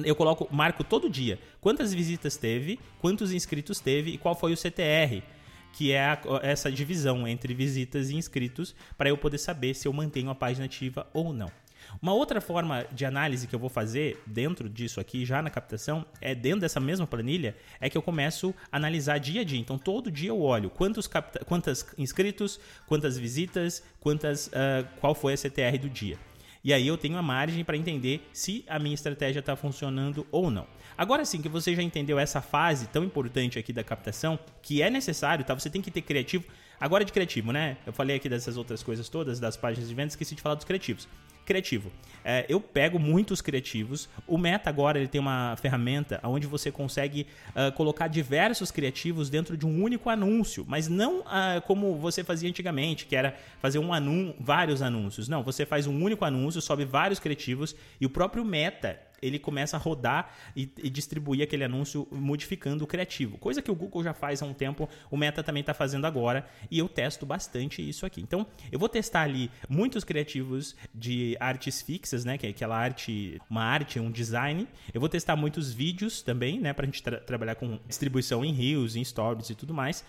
eu 0.05 0.15
coloco, 0.15 0.47
marco 0.55 0.85
todo 0.85 1.11
dia 1.11 1.41
quantas 1.61 1.93
visitas 1.93 2.37
teve, 2.37 2.79
quantos 3.01 3.33
inscritos 3.33 3.81
teve 3.81 4.13
e 4.13 4.19
qual 4.19 4.37
foi 4.37 4.53
o 4.53 4.57
CTR, 4.57 5.25
que 5.73 5.93
é 5.93 6.05
a, 6.05 6.21
essa 6.43 6.71
divisão 6.71 7.27
entre 7.27 7.55
visitas 7.55 8.11
e 8.11 8.17
inscritos, 8.17 8.75
para 8.97 9.09
eu 9.09 9.17
poder 9.17 9.39
saber 9.39 9.75
se 9.75 9.87
eu 9.87 9.93
mantenho 9.93 10.31
a 10.31 10.35
página 10.35 10.67
ativa 10.67 11.07
ou 11.13 11.33
não. 11.33 11.51
Uma 12.01 12.13
outra 12.13 12.41
forma 12.41 12.87
de 12.93 13.05
análise 13.05 13.47
que 13.47 13.55
eu 13.55 13.59
vou 13.59 13.69
fazer 13.69 14.23
dentro 14.27 14.69
disso 14.69 15.01
aqui, 15.01 15.25
já 15.25 15.43
na 15.43 15.51
captação, 15.51 16.05
é 16.21 16.35
dentro 16.35 16.61
dessa 16.61 16.79
mesma 16.79 17.07
planilha, 17.07 17.57
é 17.81 17.89
que 17.91 17.97
eu 17.97 18.03
começo 18.03 18.55
a 18.71 18.77
analisar 18.77 19.19
dia 19.19 19.41
a 19.41 19.45
dia. 19.45 19.59
Então, 19.59 19.79
todo 19.79 20.11
dia 20.11 20.29
eu 20.29 20.41
olho 20.41 20.71
quantos, 20.71 21.07
capta 21.07 21.45
quantos 21.45 21.87
inscritos, 21.99 22.61
quantas 22.87 23.19
visitas, 23.19 23.83
quantas, 23.99 24.49
uh, 24.49 24.87
qual 25.01 25.15
foi 25.15 25.33
a 25.33 25.37
CTR 25.37 25.79
do 25.79 25.89
dia. 25.89 26.30
E 26.63 26.73
aí 26.75 26.87
eu 26.87 26.99
tenho 26.99 27.17
a 27.17 27.23
margem 27.23 27.65
para 27.65 27.77
entender 27.77 28.29
se 28.33 28.65
a 28.69 28.79
minha 28.79 28.95
estratégia 28.95 29.41
está 29.41 29.57
funcionando 29.57 30.27
ou 30.31 30.51
não. 30.51 30.67
Agora 30.97 31.25
sim 31.25 31.41
que 31.41 31.49
você 31.49 31.75
já 31.75 31.83
entendeu 31.83 32.19
essa 32.19 32.43
fase 32.43 32.87
tão 32.89 33.03
importante 33.03 33.59
aqui 33.59 33.73
da 33.73 33.83
captação, 33.83 34.39
que 34.61 34.83
é 34.83 34.91
necessário, 34.91 35.45
tá? 35.45 35.55
Você 35.55 35.71
tem 35.71 35.81
que 35.81 35.91
ter 35.91 36.03
criativo. 36.03 36.45
Agora 36.79 37.05
de 37.05 37.13
criativo, 37.13 37.53
né? 37.53 37.79
Eu 37.87 37.93
falei 37.93 38.17
aqui 38.17 38.29
dessas 38.29 38.57
outras 38.57 38.83
coisas 38.83 39.09
todas, 39.09 39.41
das 39.41 39.57
páginas 39.57 39.89
de 39.89 39.95
venda, 39.95 40.09
esqueci 40.09 40.35
de 40.35 40.43
falar 40.43 40.55
dos 40.55 40.65
criativos. 40.65 41.09
Criativo. 41.45 41.91
É, 42.25 42.45
eu 42.49 42.61
pego 42.61 42.99
muitos 42.99 43.41
criativos. 43.41 44.09
O 44.27 44.37
Meta 44.37 44.69
agora 44.69 44.99
ele 44.99 45.09
tem 45.09 45.21
uma 45.21 45.57
ferramenta 45.57 46.21
onde 46.23 46.47
você 46.47 46.71
consegue 46.71 47.27
uh, 47.51 47.73
colocar 47.73 48.09
diversos 48.09 48.71
criativos 48.71 49.31
dentro 49.31 49.57
de 49.57 49.67
um 49.67 49.83
único 49.83 50.11
anúncio, 50.11 50.65
mas 50.69 50.89
não 50.89 51.21
uh, 51.21 51.61
como 51.67 51.97
você 51.97 52.23
fazia 52.23 52.49
antigamente, 52.49 53.07
que 53.07 53.17
era 53.17 53.35
fazer 53.61 53.79
um 53.79 53.93
anúncio, 53.93 54.35
vários 54.39 54.83
anúncios. 54.83 55.29
Não, 55.29 55.43
você 55.43 55.65
faz 55.65 55.87
um 55.87 56.03
único 56.03 56.25
anúncio, 56.25 56.61
sobe 56.61 56.85
vários 56.85 57.19
criativos 57.19 57.75
e 58.01 58.07
o 58.07 58.11
próprio 58.11 58.45
Meta 58.45 59.01
ele 59.23 59.39
começa 59.39 59.77
a 59.77 59.81
rodar 59.81 60.35
e, 60.55 60.71
e, 60.83 60.91
distribuir 60.91 61.43
aquele 61.43 61.65
anúncio 61.65 62.07
modificando 62.11 62.85
o 62.85 62.87
criativo. 62.87 63.39
Coisa 63.39 63.63
que 63.63 63.71
o 63.71 63.75
Google 63.75 64.03
já 64.03 64.15
faz 64.15 64.43
há 64.43 64.47
um 64.47 64.53
tempo, 64.53 64.89
o 65.11 65.17
Meta 65.17 65.43
também 65.43 65.61
está 65.61 65.75
fazendo 65.75 66.07
agora 66.07 66.47
e 66.71 66.79
eu 66.79 66.89
testo 66.89 67.25
bastante 67.25 67.87
isso 67.87 68.07
aqui. 68.07 68.21
Então, 68.21 68.47
eu 68.71 68.79
vou 68.79 68.89
testar 68.89 69.23
ali 69.23 69.51
muitos 69.69 70.05
criativos 70.05 70.77
de 70.95 71.37
artes 71.41 71.83
fixas, 71.83 72.25
né, 72.25 72.39
que 72.39 72.47
é 72.47 72.51
aquela 72.51 72.77
arte, 72.77 73.41
uma 73.49 73.63
arte, 73.63 73.99
um 73.99 74.11
design. 74.11 74.67
Eu 74.93 75.01
vou 75.01 75.09
testar 75.09 75.37
muitos 75.37 75.73
vídeos 75.73 76.23
também, 76.23 76.61
né, 76.61 76.75
a 76.77 76.85
gente 76.85 77.03
tra 77.03 77.19
trabalhar 77.19 77.55
com 77.55 77.79
distribuição 77.87 78.45
em 78.45 78.53
Reels, 78.53 78.97
em 78.97 79.05
Stories 79.05 79.51
e 79.51 79.55
tudo 79.55 79.75
mais. 79.75 80.05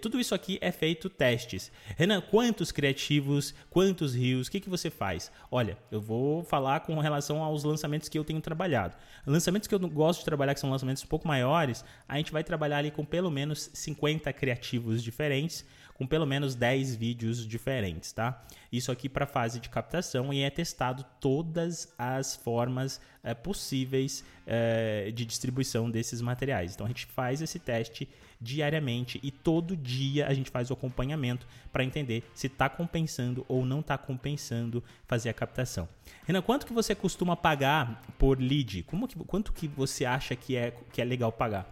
Tudo 0.00 0.20
isso 0.20 0.34
aqui 0.34 0.58
é 0.60 0.70
feito 0.70 1.08
testes. 1.08 1.72
Renan, 1.96 2.20
quantos 2.20 2.70
criativos, 2.70 3.52
quantos 3.68 4.14
rios, 4.14 4.46
o 4.46 4.50
que, 4.50 4.60
que 4.60 4.70
você 4.70 4.90
faz? 4.90 5.30
Olha, 5.50 5.76
eu 5.90 6.00
vou 6.00 6.44
falar 6.44 6.80
com 6.80 6.98
relação 7.00 7.42
aos 7.42 7.64
lançamentos 7.64 8.08
que 8.08 8.16
eu 8.16 8.24
tenho 8.24 8.40
trabalhado. 8.40 8.94
Lançamentos 9.26 9.66
que 9.66 9.74
eu 9.74 9.80
gosto 9.80 10.20
de 10.20 10.24
trabalhar, 10.24 10.54
que 10.54 10.60
são 10.60 10.70
lançamentos 10.70 11.02
um 11.02 11.08
pouco 11.08 11.26
maiores, 11.26 11.84
a 12.08 12.16
gente 12.16 12.30
vai 12.30 12.44
trabalhar 12.44 12.78
ali 12.78 12.90
com 12.90 13.04
pelo 13.04 13.30
menos 13.30 13.70
50 13.72 14.32
criativos 14.32 15.02
diferentes, 15.02 15.64
com 15.94 16.06
pelo 16.06 16.26
menos 16.26 16.54
10 16.54 16.94
vídeos 16.96 17.46
diferentes, 17.46 18.12
tá? 18.12 18.42
Isso 18.72 18.90
aqui 18.90 19.08
para 19.08 19.26
fase 19.26 19.60
de 19.60 19.68
captação 19.68 20.32
e 20.32 20.42
é 20.42 20.50
testado 20.50 21.04
todas 21.20 21.92
as 21.98 22.34
formas 22.34 23.00
é, 23.22 23.34
possíveis 23.34 24.24
é, 24.46 25.10
de 25.14 25.24
distribuição 25.24 25.90
desses 25.90 26.20
materiais. 26.20 26.74
Então 26.74 26.86
a 26.86 26.88
gente 26.88 27.06
faz 27.06 27.40
esse 27.40 27.58
teste 27.58 28.08
diariamente 28.40 29.20
e 29.22 29.30
todo 29.30 29.76
dia 29.76 30.26
a 30.26 30.34
gente 30.34 30.50
faz 30.50 30.70
o 30.70 30.72
acompanhamento 30.72 31.46
para 31.72 31.84
entender 31.84 32.24
se 32.34 32.48
está 32.48 32.68
compensando 32.68 33.46
ou 33.48 33.64
não 33.64 33.80
está 33.80 33.96
compensando 33.96 34.82
fazer 35.06 35.28
a 35.28 35.32
captação. 35.32 35.88
Renan, 36.26 36.42
quanto 36.42 36.66
que 36.66 36.72
você 36.72 36.94
costuma 36.94 37.36
pagar 37.36 38.02
por 38.18 38.40
lead? 38.40 38.82
Como 38.84 39.06
que, 39.06 39.16
quanto 39.20 39.52
que 39.52 39.68
você 39.68 40.04
acha 40.04 40.34
que 40.34 40.56
é, 40.56 40.72
que 40.92 41.00
é 41.00 41.04
legal 41.04 41.30
pagar? 41.30 41.70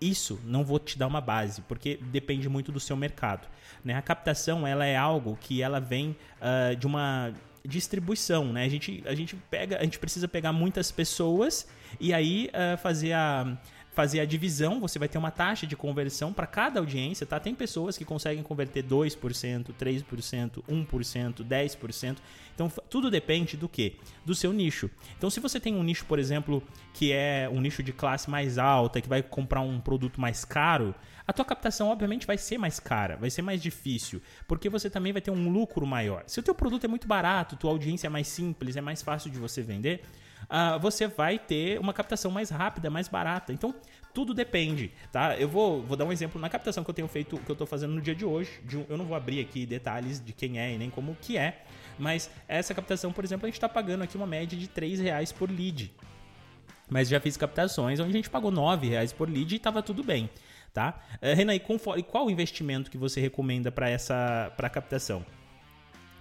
Isso 0.00 0.40
não 0.44 0.64
vou 0.64 0.80
te 0.80 0.98
dar 0.98 1.06
uma 1.06 1.20
base, 1.20 1.62
porque 1.62 1.96
depende 1.96 2.48
muito 2.48 2.72
do 2.72 2.80
seu 2.80 2.96
mercado. 2.96 3.46
Né? 3.84 3.94
A 3.94 4.02
captação 4.02 4.66
ela 4.66 4.84
é 4.84 4.96
algo 4.96 5.38
que 5.40 5.62
ela 5.62 5.78
vem 5.78 6.16
uh, 6.40 6.74
de 6.74 6.88
uma 6.88 7.32
distribuição, 7.66 8.52
né? 8.52 8.64
A 8.64 8.68
gente, 8.68 9.02
a 9.06 9.14
gente 9.14 9.36
pega, 9.50 9.78
a 9.78 9.84
gente 9.84 9.98
precisa 9.98 10.26
pegar 10.26 10.52
muitas 10.52 10.90
pessoas 10.90 11.66
e 12.00 12.12
aí 12.12 12.48
uh, 12.48 12.76
fazer 12.78 13.12
a 13.12 13.56
fazer 13.92 14.20
a 14.20 14.24
divisão, 14.24 14.80
você 14.80 14.98
vai 14.98 15.08
ter 15.08 15.18
uma 15.18 15.30
taxa 15.30 15.66
de 15.66 15.76
conversão 15.76 16.32
para 16.32 16.46
cada 16.46 16.80
audiência, 16.80 17.26
tá? 17.26 17.38
Tem 17.38 17.54
pessoas 17.54 17.96
que 17.96 18.04
conseguem 18.04 18.42
converter 18.42 18.82
2%, 18.82 19.72
3%, 19.78 20.62
1%, 20.66 21.44
10%. 21.44 22.16
Então 22.54 22.72
tudo 22.88 23.10
depende 23.10 23.56
do 23.56 23.68
que? 23.68 23.96
Do 24.24 24.34
seu 24.34 24.52
nicho. 24.52 24.90
Então 25.16 25.28
se 25.28 25.40
você 25.40 25.60
tem 25.60 25.74
um 25.74 25.82
nicho, 25.82 26.06
por 26.06 26.18
exemplo, 26.18 26.62
que 26.94 27.12
é 27.12 27.48
um 27.52 27.60
nicho 27.60 27.82
de 27.82 27.92
classe 27.92 28.30
mais 28.30 28.56
alta, 28.56 29.00
que 29.00 29.08
vai 29.08 29.22
comprar 29.22 29.60
um 29.60 29.78
produto 29.78 30.20
mais 30.20 30.44
caro, 30.44 30.94
a 31.26 31.32
tua 31.32 31.44
captação 31.44 31.88
obviamente 31.88 32.26
vai 32.26 32.38
ser 32.38 32.56
mais 32.56 32.80
cara, 32.80 33.16
vai 33.16 33.30
ser 33.30 33.42
mais 33.42 33.62
difícil, 33.62 34.22
porque 34.48 34.68
você 34.68 34.88
também 34.88 35.12
vai 35.12 35.22
ter 35.22 35.30
um 35.30 35.50
lucro 35.50 35.86
maior. 35.86 36.24
Se 36.26 36.40
o 36.40 36.42
teu 36.42 36.54
produto 36.54 36.84
é 36.84 36.88
muito 36.88 37.06
barato, 37.06 37.56
tua 37.56 37.70
audiência 37.70 38.06
é 38.06 38.10
mais 38.10 38.26
simples, 38.26 38.76
é 38.76 38.80
mais 38.80 39.02
fácil 39.02 39.30
de 39.30 39.38
você 39.38 39.62
vender, 39.62 40.02
uh, 40.52 40.78
você 40.78 41.08
vai 41.08 41.38
ter 41.38 41.80
uma 41.80 41.94
captação 41.94 42.30
mais 42.30 42.50
rápida, 42.50 42.90
mais 42.90 43.08
barata. 43.08 43.52
Então, 43.52 43.74
tudo 44.12 44.34
depende, 44.34 44.92
tá? 45.10 45.36
Eu 45.36 45.48
vou, 45.48 45.82
vou 45.82 45.96
dar 45.96 46.04
um 46.04 46.12
exemplo 46.12 46.38
na 46.38 46.50
captação 46.50 46.84
que 46.84 46.90
eu 46.90 46.94
tenho 46.94 47.08
feito, 47.08 47.38
que 47.38 47.50
eu 47.50 47.54
estou 47.54 47.66
fazendo 47.66 47.94
no 47.94 48.00
dia 48.00 48.14
de 48.14 48.24
hoje. 48.24 48.60
De 48.62 48.84
eu 48.88 48.98
não 48.98 49.06
vou 49.06 49.16
abrir 49.16 49.40
aqui 49.40 49.64
detalhes 49.64 50.22
de 50.22 50.32
quem 50.32 50.60
é 50.60 50.74
e 50.74 50.78
nem 50.78 50.90
como 50.90 51.16
que 51.20 51.38
é, 51.38 51.64
mas 51.98 52.30
essa 52.46 52.74
captação, 52.74 53.12
por 53.12 53.24
exemplo, 53.24 53.46
a 53.46 53.48
gente 53.48 53.56
está 53.56 53.68
pagando 53.68 54.04
aqui 54.04 54.16
uma 54.16 54.26
média 54.26 54.58
de 54.58 54.68
3 54.68 55.00
reais 55.00 55.32
por 55.32 55.50
lead. 55.50 55.92
Mas 56.90 57.08
já 57.08 57.18
fiz 57.18 57.38
captações 57.38 57.98
onde 58.00 58.10
a 58.10 58.12
gente 58.12 58.28
pagou 58.28 58.50
9 58.50 58.88
reais 58.88 59.12
por 59.12 59.30
lead 59.30 59.54
e 59.54 59.56
estava 59.56 59.82
tudo 59.82 60.04
bem, 60.04 60.28
tá? 60.74 61.00
Uh, 61.22 61.34
Renan, 61.34 61.54
e 61.54 61.60
qual 62.02 62.26
o 62.26 62.30
investimento 62.30 62.90
que 62.90 62.98
você 62.98 63.18
recomenda 63.18 63.72
para 63.72 63.88
essa 63.88 64.52
pra 64.58 64.68
captação? 64.68 65.24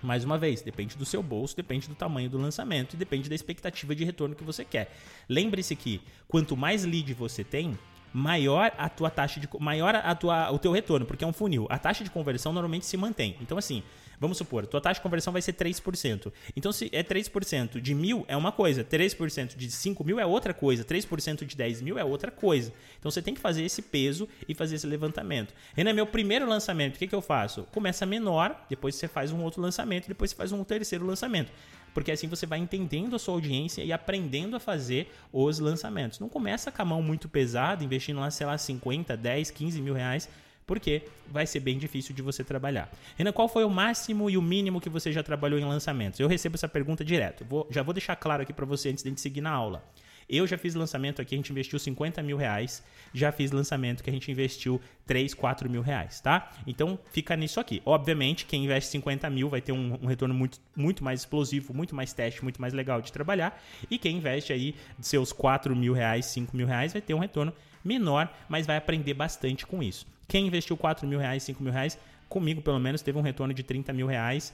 Mais 0.02 0.24
uma 0.24 0.38
vez, 0.38 0.62
depende 0.62 0.98
do 0.98 1.06
seu 1.06 1.22
bolso, 1.22 1.56
depende 1.56 1.88
do 1.88 1.96
tamanho 1.96 2.30
do 2.30 2.38
lançamento 2.38 2.94
e 2.94 2.98
depende 2.98 3.30
da 3.30 3.36
expectativa 3.36 3.96
de 3.96 4.04
retorno 4.04 4.36
que 4.36 4.44
você 4.44 4.66
quer. 4.66 4.96
Lembre-se 5.30 5.76
que 5.76 6.02
quanto 6.28 6.58
mais 6.58 6.84
lead 6.84 7.14
você 7.14 7.44
tem, 7.44 7.78
maior 8.14 8.72
a 8.78 8.90
tua 8.90 9.10
taxa 9.10 9.40
de 9.40 9.48
maior 9.60 9.96
a 9.96 10.16
tua, 10.16 10.52
o 10.52 10.60
teu 10.60 10.72
retorno, 10.72 11.06
porque 11.06 11.24
é 11.24 11.28
um 11.28 11.34
funil. 11.34 11.68
A 11.70 11.78
taxa 11.78 12.04
de 12.04 12.10
conversão 12.10 12.52
normalmente 12.52 12.86
se 12.86 12.98
mantém. 12.98 13.38
Então 13.42 13.58
assim, 13.58 13.84
Vamos 14.22 14.38
supor, 14.38 14.68
tua 14.68 14.80
taxa 14.80 15.00
de 15.00 15.02
conversão 15.02 15.34
vai 15.34 15.42
ser 15.42 15.54
3%. 15.54 16.32
Então, 16.56 16.72
se 16.72 16.92
é 16.94 17.02
3% 17.02 17.82
de 17.82 17.96
mil 17.96 18.24
é 18.28 18.38
uma 18.38 18.52
coisa, 18.52 18.84
3% 18.84 19.58
de 19.58 19.72
5 19.72 20.04
mil 20.04 20.20
é 20.20 20.26
outra 20.28 20.54
coisa, 20.54 20.86
3% 20.86 21.44
de 21.44 21.58
10 21.58 21.82
mil 21.82 21.98
é 21.98 22.04
outra 22.04 22.30
coisa. 22.30 22.72
Então, 23.00 23.10
você 23.10 23.20
tem 23.20 23.34
que 23.34 23.42
fazer 23.42 23.64
esse 23.64 23.82
peso 23.82 24.30
e 24.48 24.54
fazer 24.54 24.76
esse 24.76 24.86
levantamento. 24.86 25.56
Renan, 25.74 25.94
meu 25.94 26.06
primeiro 26.06 26.48
lançamento, 26.48 26.98
o 26.98 27.00
que, 27.00 27.08
que 27.08 27.16
eu 27.16 27.22
faço? 27.22 27.64
Começa 27.72 28.06
menor, 28.06 28.56
depois 28.70 28.94
você 28.94 29.08
faz 29.08 29.32
um 29.32 29.42
outro 29.42 29.60
lançamento, 29.60 30.08
depois 30.08 30.30
você 30.30 30.36
faz 30.36 30.52
um 30.52 30.64
terceiro 30.64 31.04
lançamento 31.04 31.52
porque 31.94 32.10
assim 32.10 32.26
você 32.26 32.46
vai 32.46 32.58
entendendo 32.58 33.18
a 33.18 33.20
sua 33.20 33.34
audiência 33.34 33.84
e 33.84 33.92
aprendendo 33.92 34.56
a 34.56 34.62
fazer 34.62 35.12
os 35.30 35.60
lançamentos. 35.60 36.20
Não 36.20 36.30
começa 36.30 36.72
com 36.72 36.82
a 36.82 36.86
mão 36.86 37.02
muito 37.02 37.28
pesada, 37.28 37.84
investindo 37.84 38.22
lá, 38.22 38.32
sei 38.32 38.48
lá, 38.48 38.58
50, 38.58 39.18
10, 39.18 39.52
15 39.52 39.82
mil 39.82 39.94
reais 39.94 40.30
porque 40.72 41.02
vai 41.28 41.46
ser 41.46 41.60
bem 41.60 41.78
difícil 41.78 42.16
de 42.16 42.22
você 42.22 42.46
trabalhar. 42.46 42.90
Renan, 43.18 43.34
qual 43.34 43.50
foi 43.50 43.66
o 43.66 43.70
máximo 43.70 44.30
e 44.30 44.38
o 44.38 44.42
mínimo 44.42 44.80
que 44.80 44.88
você 44.88 45.12
já 45.12 45.22
trabalhou 45.22 45.60
em 45.60 45.66
lançamentos? 45.66 46.18
Eu 46.18 46.30
recebo 46.30 46.56
essa 46.56 46.70
pergunta 46.70 47.04
direto. 47.04 47.44
Vou, 47.44 47.68
já 47.70 47.84
vou 47.84 47.94
deixar 47.94 48.16
claro 48.16 48.42
aqui 48.42 48.54
para 48.54 48.66
você 48.66 48.88
antes 48.88 49.04
de 49.04 49.10
a 49.10 49.12
gente 49.12 49.20
seguir 49.20 49.42
na 49.42 49.52
aula. 49.52 49.84
Eu 50.30 50.48
já 50.48 50.58
fiz 50.58 50.74
lançamento 50.74 51.22
aqui, 51.22 51.36
a 51.36 51.38
gente 51.38 51.52
investiu 51.52 51.78
50 51.78 52.24
mil 52.24 52.38
reais. 52.38 52.82
Já 53.14 53.34
fiz 53.34 53.52
lançamento 53.52 54.02
que 54.02 54.10
a 54.10 54.14
gente 54.14 54.32
investiu 54.32 54.80
3, 55.06 55.34
4 55.34 55.70
mil 55.70 55.82
reais, 55.82 56.22
tá? 56.22 56.50
Então 56.66 56.98
fica 57.12 57.36
nisso 57.36 57.60
aqui. 57.60 57.82
Obviamente, 57.86 58.46
quem 58.46 58.64
investe 58.64 58.92
50 58.92 59.30
mil 59.30 59.50
vai 59.50 59.60
ter 59.60 59.74
um, 59.74 60.00
um, 60.02 60.06
retorno 60.06 60.34
muito, 60.34 60.58
muito 60.74 61.04
mais 61.04 61.20
explosivo, 61.20 61.74
muito 61.74 61.94
mais 61.94 62.14
teste, 62.14 62.42
muito 62.42 62.62
mais 62.62 62.72
legal 62.72 63.02
de 63.02 63.12
trabalhar. 63.12 63.62
E 63.90 63.98
quem 63.98 64.16
investe 64.16 64.54
aí 64.54 64.74
seus 65.02 65.34
4 65.34 65.76
mil 65.76 65.92
reais, 65.92 66.28
5 66.28 66.56
mil 66.56 66.66
reais, 66.66 66.94
vai 66.94 67.02
ter 67.02 67.14
um 67.14 67.20
retorno 67.20 67.52
menor, 67.84 68.34
mas 68.48 68.66
vai 68.66 68.78
aprender 68.78 69.14
bastante 69.14 69.68
com 69.68 69.84
isso. 69.84 70.06
Quem 70.32 70.48
investiu 70.48 70.78
4 70.78 71.06
mil 71.06 71.20
reais, 71.20 71.44
5 71.44 71.62
mil 71.62 71.74
reais, 71.74 72.00
comigo 72.30 72.62
pelo 72.62 72.80
menos 72.80 73.02
teve 73.02 73.18
um 73.18 73.22
retorno 73.22 73.54
de 73.54 73.64
30 73.64 73.92
mil 73.92 74.08
reais 74.08 74.54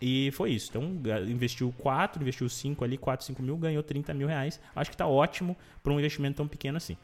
e 0.00 0.30
foi 0.32 0.52
isso. 0.52 0.70
Então, 0.70 0.82
investiu 1.28 1.70
4, 1.76 2.22
investiu 2.22 2.48
5 2.48 2.82
ali, 2.82 2.96
4, 2.96 3.26
5 3.26 3.42
mil, 3.42 3.54
ganhou 3.58 3.82
30 3.82 4.14
mil 4.14 4.26
reais. 4.26 4.58
Acho 4.74 4.88
que 4.88 4.94
está 4.94 5.06
ótimo 5.06 5.54
para 5.82 5.92
um 5.92 5.98
investimento 5.98 6.38
tão 6.38 6.48
pequeno 6.48 6.78
assim. 6.78 6.96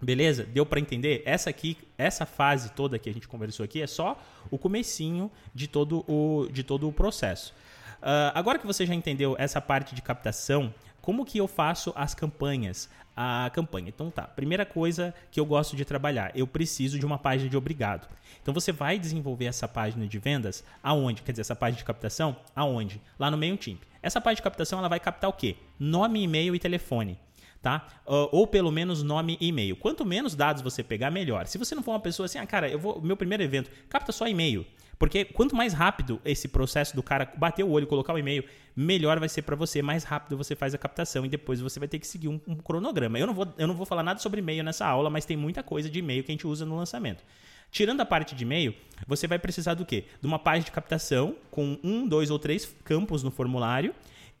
Beleza? 0.00 0.44
Deu 0.44 0.64
para 0.64 0.78
entender? 0.78 1.24
Essa 1.26 1.50
aqui, 1.50 1.76
essa 1.98 2.24
fase 2.24 2.70
toda 2.70 3.00
que 3.00 3.10
a 3.10 3.12
gente 3.12 3.26
conversou 3.26 3.64
aqui 3.64 3.82
é 3.82 3.86
só 3.88 4.16
o 4.48 4.56
comecinho 4.56 5.28
de 5.52 5.66
todo 5.66 6.04
o, 6.06 6.46
de 6.52 6.62
todo 6.62 6.88
o 6.88 6.92
processo. 6.92 7.52
Uh, 8.00 8.30
agora 8.32 8.60
que 8.60 8.66
você 8.66 8.86
já 8.86 8.94
entendeu 8.94 9.34
essa 9.40 9.60
parte 9.60 9.92
de 9.92 10.02
captação, 10.02 10.72
como 11.00 11.24
que 11.24 11.38
eu 11.38 11.48
faço 11.48 11.92
as 11.96 12.14
campanhas? 12.14 12.88
A 13.16 13.50
campanha. 13.54 13.88
Então 13.88 14.10
tá, 14.10 14.22
primeira 14.22 14.66
coisa 14.66 15.14
que 15.30 15.38
eu 15.38 15.46
gosto 15.46 15.76
de 15.76 15.84
trabalhar, 15.84 16.32
eu 16.34 16.46
preciso 16.46 16.98
de 16.98 17.06
uma 17.06 17.18
página 17.18 17.48
de 17.48 17.56
obrigado. 17.56 18.08
Então 18.42 18.52
você 18.52 18.72
vai 18.72 18.98
desenvolver 18.98 19.44
essa 19.44 19.68
página 19.68 20.06
de 20.06 20.18
vendas 20.18 20.64
aonde? 20.82 21.22
Quer 21.22 21.32
dizer, 21.32 21.42
essa 21.42 21.56
página 21.56 21.78
de 21.78 21.84
captação 21.84 22.36
aonde? 22.54 23.00
Lá 23.18 23.30
no 23.30 23.38
MailChimp. 23.38 23.80
Essa 24.02 24.20
página 24.20 24.36
de 24.36 24.42
captação 24.42 24.78
ela 24.78 24.88
vai 24.88 25.00
captar 25.00 25.30
o 25.30 25.32
quê? 25.32 25.56
Nome, 25.78 26.22
e-mail 26.22 26.54
e 26.54 26.58
telefone. 26.58 27.18
Tá? 27.62 27.86
Ou 28.04 28.46
pelo 28.46 28.70
menos 28.70 29.02
nome 29.02 29.38
e 29.40 29.48
e-mail. 29.48 29.76
Quanto 29.76 30.04
menos 30.04 30.34
dados 30.34 30.60
você 30.60 30.82
pegar, 30.82 31.10
melhor. 31.10 31.46
Se 31.46 31.56
você 31.56 31.74
não 31.74 31.82
for 31.82 31.92
uma 31.92 32.00
pessoa 32.00 32.26
assim, 32.26 32.38
ah, 32.38 32.46
cara, 32.46 32.68
eu 32.68 32.78
vou, 32.78 33.00
meu 33.00 33.16
primeiro 33.16 33.42
evento, 33.42 33.70
capta 33.88 34.12
só 34.12 34.28
e-mail. 34.28 34.66
Porque 34.98 35.24
quanto 35.24 35.54
mais 35.54 35.72
rápido 35.72 36.20
esse 36.24 36.48
processo 36.48 36.94
do 36.94 37.02
cara 37.02 37.32
bater 37.36 37.64
o 37.64 37.70
olho, 37.70 37.86
colocar 37.86 38.12
o 38.14 38.18
e-mail, 38.18 38.44
melhor 38.76 39.18
vai 39.18 39.28
ser 39.28 39.42
para 39.42 39.56
você, 39.56 39.82
mais 39.82 40.04
rápido 40.04 40.36
você 40.36 40.54
faz 40.54 40.74
a 40.74 40.78
captação 40.78 41.24
e 41.24 41.28
depois 41.28 41.60
você 41.60 41.78
vai 41.78 41.88
ter 41.88 41.98
que 41.98 42.06
seguir 42.06 42.28
um, 42.28 42.40
um 42.46 42.56
cronograma. 42.56 43.18
Eu 43.18 43.26
não, 43.26 43.34
vou, 43.34 43.46
eu 43.58 43.66
não 43.66 43.74
vou 43.74 43.86
falar 43.86 44.02
nada 44.02 44.20
sobre 44.20 44.40
e-mail 44.40 44.62
nessa 44.62 44.86
aula, 44.86 45.10
mas 45.10 45.24
tem 45.24 45.36
muita 45.36 45.62
coisa 45.62 45.88
de 45.90 45.98
e-mail 45.98 46.22
que 46.22 46.30
a 46.30 46.34
gente 46.34 46.46
usa 46.46 46.64
no 46.64 46.76
lançamento. 46.76 47.24
Tirando 47.70 48.00
a 48.00 48.06
parte 48.06 48.34
de 48.34 48.44
e-mail, 48.44 48.74
você 49.06 49.26
vai 49.26 49.38
precisar 49.38 49.74
do 49.74 49.84
quê? 49.84 50.04
De 50.20 50.26
uma 50.26 50.38
página 50.38 50.64
de 50.64 50.70
captação 50.70 51.34
com 51.50 51.78
um, 51.82 52.06
dois 52.06 52.30
ou 52.30 52.38
três 52.38 52.72
campos 52.84 53.22
no 53.22 53.30
formulário 53.30 53.94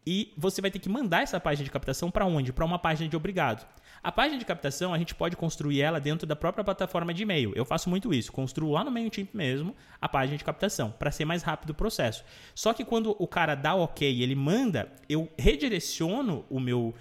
e 0.06 0.32
você 0.36 0.60
vai 0.60 0.70
ter 0.70 0.78
que 0.78 0.88
mandar 0.88 1.22
essa 1.22 1.40
página 1.40 1.64
de 1.64 1.70
captação 1.70 2.10
para 2.10 2.26
onde? 2.26 2.52
Para 2.52 2.64
uma 2.64 2.78
página 2.78 3.08
de 3.08 3.16
obrigado. 3.16 3.66
A 4.02 4.12
página 4.12 4.38
de 4.38 4.44
captação, 4.44 4.92
a 4.92 4.98
gente 4.98 5.14
pode 5.14 5.34
construir 5.34 5.80
ela 5.80 5.98
dentro 5.98 6.26
da 6.26 6.36
própria 6.36 6.62
plataforma 6.62 7.14
de 7.14 7.22
e-mail. 7.22 7.52
Eu 7.56 7.64
faço 7.64 7.88
muito 7.88 8.12
isso. 8.12 8.30
Construo 8.30 8.70
lá 8.70 8.84
no 8.84 8.90
MailChimp 8.90 9.34
mesmo 9.34 9.74
a 9.98 10.06
página 10.06 10.36
de 10.36 10.44
captação, 10.44 10.90
para 10.90 11.10
ser 11.10 11.24
mais 11.24 11.42
rápido 11.42 11.70
o 11.70 11.74
processo. 11.74 12.22
Só 12.54 12.74
que 12.74 12.84
quando 12.84 13.16
o 13.18 13.26
cara 13.26 13.54
dá 13.54 13.74
ok 13.74 14.12
e 14.12 14.22
ele 14.22 14.34
manda, 14.34 14.92
eu 15.08 15.30
redireciono 15.38 16.44
o 16.50 16.60
meu, 16.60 16.88
uh, 16.88 16.94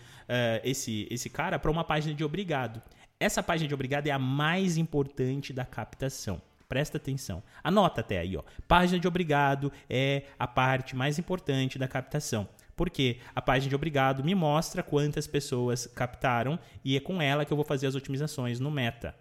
esse, 0.64 1.06
esse 1.12 1.30
cara 1.30 1.60
para 1.60 1.70
uma 1.70 1.84
página 1.84 2.16
de 2.16 2.24
obrigado. 2.24 2.82
Essa 3.20 3.44
página 3.44 3.68
de 3.68 3.74
obrigado 3.74 4.08
é 4.08 4.12
a 4.12 4.20
mais 4.20 4.78
importante 4.78 5.52
da 5.52 5.66
captação. 5.66 6.42
Presta 6.70 6.98
atenção. 6.98 7.44
Anota 7.62 8.00
até 8.00 8.20
aí, 8.20 8.38
ó. 8.38 8.44
Página 8.66 8.98
de 8.98 9.08
obrigado 9.08 9.72
é 9.90 10.24
a 10.40 10.48
parte 10.48 10.96
mais 10.96 11.20
importante 11.20 11.78
da 11.78 11.88
captação. 11.88 12.48
Porque 12.76 13.18
a 13.36 13.42
página 13.42 13.70
de 13.70 13.76
obrigado 13.76 14.24
me 14.24 14.34
mostra 14.34 14.82
quantas 14.82 15.28
pessoas 15.28 15.88
captaram 15.88 16.60
e 16.84 16.96
é 16.98 17.00
com 17.00 17.22
ela 17.22 17.46
que 17.46 17.54
eu 17.54 17.58
vou 17.58 17.66
fazer 17.66 17.88
as 17.88 17.96
otimizações 17.96 18.60
no 18.60 18.72
meta. 18.72 19.16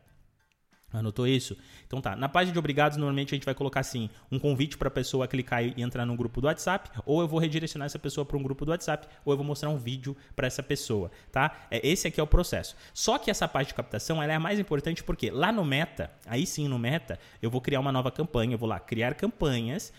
Anotou 0.93 1.27
isso? 1.27 1.57
Então 1.87 2.01
tá. 2.01 2.15
Na 2.15 2.29
página 2.29 2.53
de 2.53 2.59
obrigados, 2.59 2.99
normalmente 2.99 3.35
a 3.35 3.37
gente 3.37 3.45
vai 3.45 3.55
colocar 3.55 3.81
assim: 3.81 4.11
um 4.31 4.39
convite 4.39 4.77
para 4.77 4.89
a 4.89 4.91
pessoa 4.91 5.27
clicar 5.27 5.65
e 5.65 5.75
entrar 5.81 6.05
no 6.05 6.15
grupo 6.17 6.41
do 6.41 6.47
WhatsApp, 6.47 6.91
ou 7.07 7.21
eu 7.21 7.29
vou 7.29 7.41
redirecionar 7.41 7.87
essa 7.87 7.99
pessoa 7.99 8.25
para 8.25 8.37
um 8.37 8.43
grupo 8.43 8.65
do 8.65 8.71
WhatsApp, 8.71 9.09
ou 9.25 9.33
eu 9.33 9.37
vou 9.37 9.47
mostrar 9.47 9.71
um 9.71 9.79
vídeo 9.79 10.17
para 10.37 10.47
essa 10.47 10.63
pessoa, 10.63 11.11
tá? 11.31 11.67
É, 11.71 11.87
esse 11.87 12.07
aqui 12.07 12.21
é 12.21 12.23
o 12.23 12.27
processo. 12.27 12.77
Só 12.93 13.19
que 13.19 13.31
essa 13.31 13.49
parte 13.49 13.69
de 13.69 13.75
captação 13.75 14.23
ela 14.23 14.33
é 14.33 14.37
a 14.37 14.41
mais 14.41 14.59
importante 14.59 15.03
porque 15.03 15.31
lá 15.31 15.51
no 15.51 15.65
Meta, 15.65 16.11
aí 16.27 16.47
sim 16.47 16.69
no 16.69 16.79
Meta, 16.79 17.19
eu 17.41 17.51
vou 17.51 17.61
criar 17.61 17.81
uma 17.81 17.93
nova 17.93 18.11
campanha, 18.11 18.55
eu 18.55 18.59
vou 18.59 18.69
lá 18.69 18.79
criar 18.79 19.15
campanhas 19.15 19.93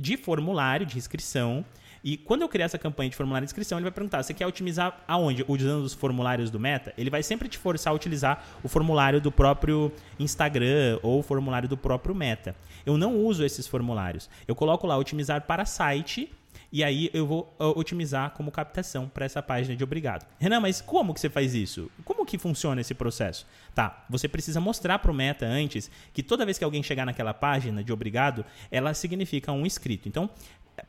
de 0.00 0.16
formulário 0.16 0.86
de 0.86 0.96
inscrição 0.96 1.64
e 2.02 2.16
quando 2.16 2.42
eu 2.42 2.48
criar 2.48 2.64
essa 2.64 2.78
campanha 2.78 3.10
de 3.10 3.16
formulário 3.16 3.46
de 3.46 3.50
inscrição, 3.50 3.78
ele 3.78 3.82
vai 3.82 3.92
perguntar: 3.92 4.22
você 4.22 4.32
quer 4.32 4.46
otimizar 4.46 5.02
aonde? 5.06 5.44
Usando 5.46 5.84
os 5.84 5.92
formulários 5.92 6.50
do 6.50 6.58
Meta? 6.58 6.94
Ele 6.96 7.10
vai 7.10 7.22
sempre 7.22 7.48
te 7.48 7.58
forçar 7.58 7.92
a 7.92 7.96
utilizar 7.96 8.44
o 8.62 8.68
formulário 8.68 9.20
do 9.20 9.30
próprio 9.30 9.92
Instagram 10.18 10.98
ou 11.02 11.20
o 11.20 11.22
formulário 11.22 11.68
do 11.68 11.76
próprio 11.76 12.14
Meta. 12.14 12.56
Eu 12.86 12.96
não 12.96 13.16
uso 13.16 13.44
esses 13.44 13.66
formulários. 13.66 14.30
Eu 14.48 14.54
coloco 14.54 14.86
lá 14.86 14.96
otimizar 14.96 15.42
para 15.42 15.66
site 15.66 16.32
e 16.72 16.84
aí 16.84 17.10
eu 17.12 17.26
vou 17.26 17.54
otimizar 17.58 18.30
como 18.30 18.50
captação 18.50 19.08
para 19.08 19.24
essa 19.24 19.42
página 19.42 19.76
de 19.76 19.82
obrigado. 19.82 20.26
Renan, 20.38 20.60
mas 20.60 20.80
como 20.80 21.12
que 21.12 21.20
você 21.20 21.28
faz 21.28 21.54
isso? 21.54 21.90
Como 22.04 22.24
que 22.24 22.38
funciona 22.38 22.80
esse 22.80 22.94
processo? 22.94 23.46
Tá, 23.74 24.04
você 24.08 24.28
precisa 24.28 24.60
mostrar 24.60 24.98
para 24.98 25.10
o 25.10 25.14
Meta 25.14 25.46
antes 25.46 25.90
que 26.12 26.22
toda 26.22 26.44
vez 26.44 26.58
que 26.58 26.64
alguém 26.64 26.82
chegar 26.82 27.04
naquela 27.04 27.34
página 27.34 27.82
de 27.82 27.92
obrigado, 27.92 28.44
ela 28.70 28.94
significa 28.94 29.52
um 29.52 29.66
inscrito. 29.66 30.08
Então, 30.08 30.30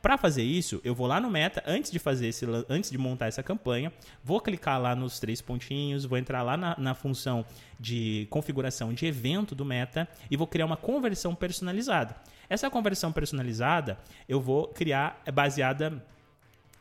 para 0.00 0.16
fazer 0.16 0.42
isso, 0.42 0.80
eu 0.84 0.94
vou 0.94 1.06
lá 1.06 1.20
no 1.20 1.30
Meta 1.30 1.62
antes 1.66 1.90
de 1.90 1.98
fazer 1.98 2.28
esse, 2.28 2.46
antes 2.68 2.90
de 2.90 2.98
montar 2.98 3.26
essa 3.26 3.42
campanha, 3.42 3.92
vou 4.24 4.40
clicar 4.40 4.80
lá 4.80 4.94
nos 4.94 5.18
três 5.18 5.40
pontinhos, 5.40 6.04
vou 6.04 6.16
entrar 6.16 6.42
lá 6.42 6.56
na, 6.56 6.76
na 6.78 6.94
função 6.94 7.44
de 7.78 8.26
configuração 8.30 8.94
de 8.94 9.06
evento 9.06 9.54
do 9.54 9.64
Meta 9.64 10.08
e 10.30 10.36
vou 10.36 10.46
criar 10.46 10.66
uma 10.66 10.76
conversão 10.76 11.34
personalizada. 11.34 12.16
Essa 12.48 12.70
conversão 12.70 13.12
personalizada 13.12 13.98
eu 14.28 14.40
vou 14.40 14.68
criar 14.68 15.20
baseada 15.32 16.02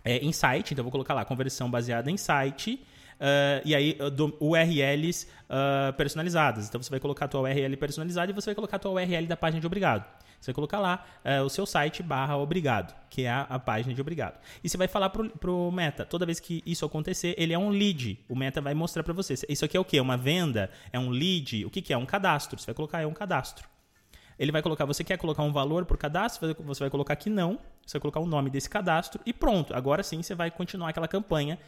é, 0.04 0.18
em 0.18 0.32
site, 0.32 0.74
então 0.74 0.84
vou 0.84 0.92
colocar 0.92 1.14
lá 1.14 1.26
conversão 1.26 1.70
baseada 1.70 2.10
em 2.10 2.18
site. 2.18 2.80
Uh, 3.22 3.62
e 3.64 3.76
aí 3.76 3.96
do, 4.16 4.36
URLs 4.40 5.28
uh, 5.48 5.94
personalizadas. 5.94 6.68
Então 6.68 6.82
você 6.82 6.90
vai 6.90 7.00
colocar 7.00 7.26
a 7.26 7.28
tua 7.28 7.42
URL 7.42 7.78
personalizada 7.78 8.32
e 8.32 8.34
você 8.34 8.48
vai 8.48 8.56
colocar 8.56 8.78
a 8.78 8.80
tua 8.80 8.94
URL 8.94 9.28
da 9.28 9.38
página 9.38 9.62
de 9.62 9.68
obrigado. 9.68 10.04
Você 10.42 10.52
colocar 10.54 10.80
lá 10.80 11.06
é, 11.24 11.40
o 11.40 11.50
seu 11.50 11.68
site 11.68 12.02
barra 12.02 12.36
obrigado, 12.36 12.96
que 13.12 13.26
é 13.26 13.32
a, 13.32 13.60
página 13.60 13.94
de 13.94 14.02
obrigado. 14.02 14.40
E 14.64 14.68
você 14.68 14.76
vai 14.76 14.88
falar 14.88 15.12
pro, 15.12 15.30
pro 15.30 15.72
Meta, 15.72 16.04
toda 16.04 16.26
vez 16.26 16.40
que 16.40 16.64
isso 16.66 16.84
acontecer, 16.84 17.36
ele 17.38 17.54
é 17.54 17.60
um 17.60 17.70
lead. 17.70 18.20
O 18.28 18.36
Meta 18.36 18.60
vai 18.60 18.74
mostrar 18.74 19.04
para 19.04 19.14
você. 19.14 19.36
Isso 19.48 19.64
aqui 19.64 19.78
é 19.78 19.80
o 19.80 19.86
quê? 19.86 20.02
Uma 20.02 20.18
venda? 20.18 20.72
É 20.92 20.98
um 21.00 21.10
lead? 21.12 21.64
O 21.64 21.70
que, 21.70 21.80
que 21.80 21.94
é? 21.94 21.98
Um 21.98 22.08
cadastro. 22.08 22.60
Você 22.60 22.66
vai 22.66 22.76
colocar, 22.76 23.02
é 23.02 23.06
um 23.06 23.14
cadastro. 23.14 23.70
Ele 24.40 24.52
vai 24.52 24.64
colocar, 24.64 24.86
você 24.86 25.04
quer 25.04 25.18
colocar 25.18 25.44
um 25.44 25.52
valor 25.52 25.86
por 25.86 25.96
cadastro? 25.96 26.56
Você 26.66 26.80
vai 26.80 26.90
colocar 26.90 27.16
que 27.16 27.30
não. 27.30 27.60
Você 27.86 27.94
vai 27.94 28.02
colocar 28.02 28.20
o 28.20 28.26
nome 28.26 28.50
desse 28.50 28.68
cadastro 28.68 29.22
e 29.24 29.32
pronto. 29.32 29.76
Agora 29.76 30.02
sim 30.02 30.24
você 30.24 30.34
vai 30.34 30.50
continuar 30.50 30.90
aquela 30.90 31.08
campanha 31.08 31.60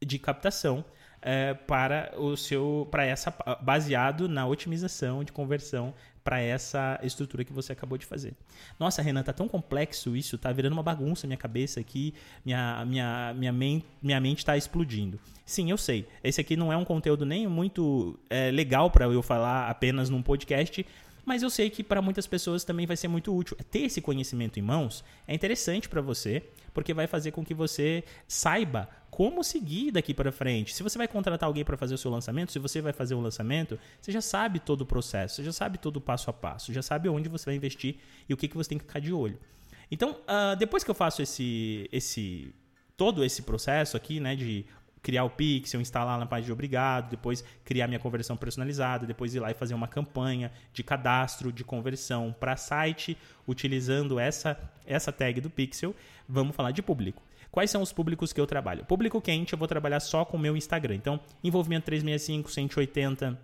de 0.00 0.20
captação 0.20 0.84
é, 1.22 1.54
para 1.54 2.12
o 2.16 2.36
seu 2.36 2.88
para 2.90 3.04
essa 3.04 3.34
baseado 3.60 4.28
na 4.28 4.46
otimização 4.46 5.22
de 5.22 5.32
conversão 5.32 5.94
para 6.22 6.40
essa 6.40 7.00
estrutura 7.02 7.44
que 7.44 7.52
você 7.52 7.72
acabou 7.72 7.96
de 7.96 8.04
fazer. 8.04 8.34
Nossa, 8.78 9.00
Renan, 9.00 9.22
tá 9.22 9.32
tão 9.32 9.48
complexo 9.48 10.14
isso, 10.14 10.36
tá 10.36 10.52
virando 10.52 10.74
uma 10.74 10.82
bagunça 10.82 11.26
minha 11.26 11.36
cabeça 11.36 11.80
aqui, 11.80 12.14
minha, 12.44 12.84
minha, 12.84 13.34
minha, 13.34 13.52
men 13.52 13.82
minha 14.02 14.20
mente 14.20 14.38
está 14.38 14.56
explodindo. 14.56 15.18
Sim, 15.46 15.70
eu 15.70 15.78
sei. 15.78 16.06
Esse 16.22 16.40
aqui 16.40 16.56
não 16.56 16.72
é 16.72 16.76
um 16.76 16.84
conteúdo 16.84 17.24
nem 17.24 17.48
muito 17.48 18.18
é, 18.28 18.50
legal 18.50 18.90
para 18.90 19.06
eu 19.06 19.22
falar 19.22 19.68
apenas 19.68 20.10
num 20.10 20.22
podcast, 20.22 20.86
mas 21.24 21.42
eu 21.42 21.50
sei 21.50 21.70
que 21.70 21.82
para 21.82 22.00
muitas 22.02 22.26
pessoas 22.26 22.64
também 22.64 22.86
vai 22.86 22.96
ser 22.96 23.08
muito 23.08 23.34
útil. 23.34 23.56
Ter 23.70 23.80
esse 23.80 24.00
conhecimento 24.00 24.58
em 24.58 24.62
mãos 24.62 25.04
é 25.26 25.34
interessante 25.34 25.88
para 25.88 26.00
você, 26.00 26.44
porque 26.72 26.94
vai 26.94 27.06
fazer 27.06 27.30
com 27.32 27.44
que 27.44 27.54
você 27.54 28.04
saiba 28.26 28.88
como 29.10 29.42
seguir 29.42 29.90
daqui 29.90 30.14
para 30.14 30.30
frente. 30.32 30.74
Se 30.74 30.82
você 30.82 30.96
vai 30.96 31.08
contratar 31.08 31.46
alguém 31.46 31.64
para 31.64 31.76
fazer 31.76 31.94
o 31.94 31.98
seu 31.98 32.10
lançamento, 32.10 32.52
se 32.52 32.58
você 32.58 32.80
vai 32.80 32.92
fazer 32.92 33.14
um 33.14 33.20
lançamento, 33.20 33.78
você 34.00 34.12
já 34.12 34.20
sabe 34.20 34.60
todo 34.60 34.82
o 34.82 34.86
processo, 34.86 35.36
você 35.36 35.44
já 35.44 35.52
sabe 35.52 35.78
todo 35.78 35.96
o 35.96 36.00
passo 36.00 36.30
a 36.30 36.32
passo, 36.32 36.72
já 36.72 36.82
sabe 36.82 37.08
onde 37.08 37.28
você 37.28 37.46
vai 37.46 37.54
investir 37.54 37.96
e 38.28 38.32
o 38.32 38.36
que, 38.36 38.48
que 38.48 38.56
você 38.56 38.70
tem 38.70 38.78
que 38.78 38.84
ficar 38.84 39.00
de 39.00 39.12
olho. 39.12 39.38
Então, 39.90 40.12
uh, 40.12 40.56
depois 40.56 40.84
que 40.84 40.90
eu 40.90 40.94
faço 40.94 41.20
esse, 41.20 41.88
esse 41.92 42.54
todo 42.96 43.24
esse 43.24 43.42
processo 43.42 43.96
aqui, 43.96 44.20
né, 44.20 44.36
de 44.36 44.64
criar 45.02 45.24
o 45.24 45.30
pixel, 45.30 45.80
instalar 45.80 46.18
na 46.18 46.26
página 46.26 46.46
de 46.46 46.52
obrigado, 46.52 47.10
depois 47.10 47.44
criar 47.64 47.86
minha 47.86 47.98
conversão 47.98 48.36
personalizada, 48.36 49.06
depois 49.06 49.34
ir 49.34 49.40
lá 49.40 49.50
e 49.50 49.54
fazer 49.54 49.74
uma 49.74 49.88
campanha 49.88 50.52
de 50.72 50.82
cadastro 50.82 51.52
de 51.52 51.64
conversão 51.64 52.34
para 52.38 52.56
site 52.56 53.16
utilizando 53.46 54.18
essa 54.18 54.58
essa 54.86 55.12
tag 55.12 55.40
do 55.40 55.48
pixel, 55.48 55.94
vamos 56.28 56.54
falar 56.54 56.72
de 56.72 56.82
público. 56.82 57.22
Quais 57.50 57.70
são 57.70 57.82
os 57.82 57.92
públicos 57.92 58.32
que 58.32 58.40
eu 58.40 58.46
trabalho? 58.46 58.84
Público 58.84 59.20
quente, 59.20 59.52
eu 59.52 59.58
vou 59.58 59.66
trabalhar 59.66 60.00
só 60.00 60.24
com 60.24 60.36
o 60.36 60.40
meu 60.40 60.56
Instagram. 60.56 60.94
Então, 60.94 61.20
envolvimento 61.42 61.86
365, 61.86 62.50
180, 62.50 63.38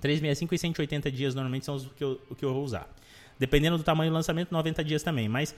365 0.00 0.54
e 0.54 0.58
180 0.58 1.10
dias 1.10 1.34
normalmente 1.34 1.64
são 1.64 1.76
os 1.76 1.88
que 1.88 2.02
eu, 2.02 2.20
que 2.36 2.44
eu 2.44 2.52
vou 2.52 2.64
usar. 2.64 2.88
Dependendo 3.38 3.78
do 3.78 3.84
tamanho 3.84 4.10
do 4.10 4.14
lançamento, 4.14 4.50
90 4.50 4.84
dias 4.84 5.02
também. 5.02 5.28
Mas 5.28 5.54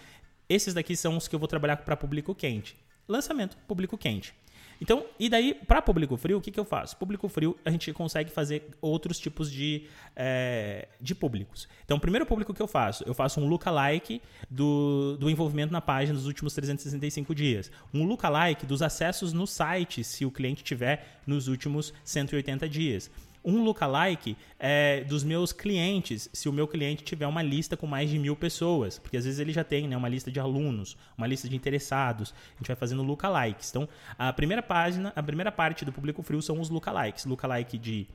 esses 0.48 0.74
daqui 0.74 0.94
são 0.94 1.16
os 1.16 1.26
que 1.26 1.34
eu 1.34 1.38
vou 1.38 1.48
trabalhar 1.48 1.78
para 1.78 1.96
público 1.96 2.34
quente. 2.34 2.76
Lançamento, 3.08 3.56
público 3.66 3.96
quente. 3.96 4.34
Então, 4.80 5.04
e 5.18 5.28
daí, 5.28 5.54
para 5.54 5.80
público 5.80 6.16
frio, 6.16 6.38
o 6.38 6.40
que, 6.40 6.50
que 6.50 6.60
eu 6.60 6.64
faço? 6.64 6.96
Público 6.96 7.28
frio, 7.28 7.56
a 7.64 7.70
gente 7.70 7.92
consegue 7.92 8.30
fazer 8.30 8.70
outros 8.80 9.18
tipos 9.18 9.50
de, 9.50 9.86
é, 10.16 10.88
de 11.00 11.14
públicos. 11.14 11.68
Então, 11.84 11.96
o 11.96 12.00
primeiro 12.00 12.26
público 12.26 12.52
que 12.52 12.62
eu 12.62 12.66
faço, 12.66 13.04
eu 13.06 13.14
faço 13.14 13.40
um 13.40 13.46
lookalike 13.46 14.20
do, 14.50 15.16
do 15.18 15.30
envolvimento 15.30 15.72
na 15.72 15.80
página 15.80 16.14
dos 16.14 16.26
últimos 16.26 16.54
365 16.54 17.34
dias. 17.34 17.70
Um 17.92 18.04
lookalike 18.04 18.66
dos 18.66 18.82
acessos 18.82 19.32
no 19.32 19.46
site, 19.46 20.02
se 20.02 20.24
o 20.24 20.30
cliente 20.30 20.62
tiver 20.62 21.20
nos 21.26 21.48
últimos 21.48 21.92
180 22.04 22.68
dias 22.68 23.10
um 23.44 23.62
lookalike 23.62 24.36
é, 24.58 25.04
dos 25.04 25.22
meus 25.22 25.52
clientes, 25.52 26.30
se 26.32 26.48
o 26.48 26.52
meu 26.52 26.66
cliente 26.66 27.04
tiver 27.04 27.26
uma 27.26 27.42
lista 27.42 27.76
com 27.76 27.86
mais 27.86 28.08
de 28.08 28.18
mil 28.18 28.34
pessoas, 28.34 28.98
porque 28.98 29.16
às 29.16 29.24
vezes 29.24 29.38
ele 29.38 29.52
já 29.52 29.62
tem 29.62 29.86
né, 29.86 29.96
uma 29.96 30.08
lista 30.08 30.30
de 30.30 30.40
alunos, 30.40 30.96
uma 31.16 31.26
lista 31.26 31.48
de 31.48 31.54
interessados, 31.54 32.34
a 32.54 32.58
gente 32.58 32.66
vai 32.66 32.76
fazendo 32.76 33.02
lookalikes. 33.02 33.70
Então, 33.70 33.88
a 34.18 34.32
primeira 34.32 34.62
página, 34.62 35.12
a 35.14 35.22
primeira 35.22 35.52
parte 35.52 35.84
do 35.84 35.92
público 35.92 36.22
frio 36.22 36.40
são 36.40 36.60
os 36.60 36.70
lookalikes, 36.70 37.26
lookalike 37.26 37.76
de 37.76 38.06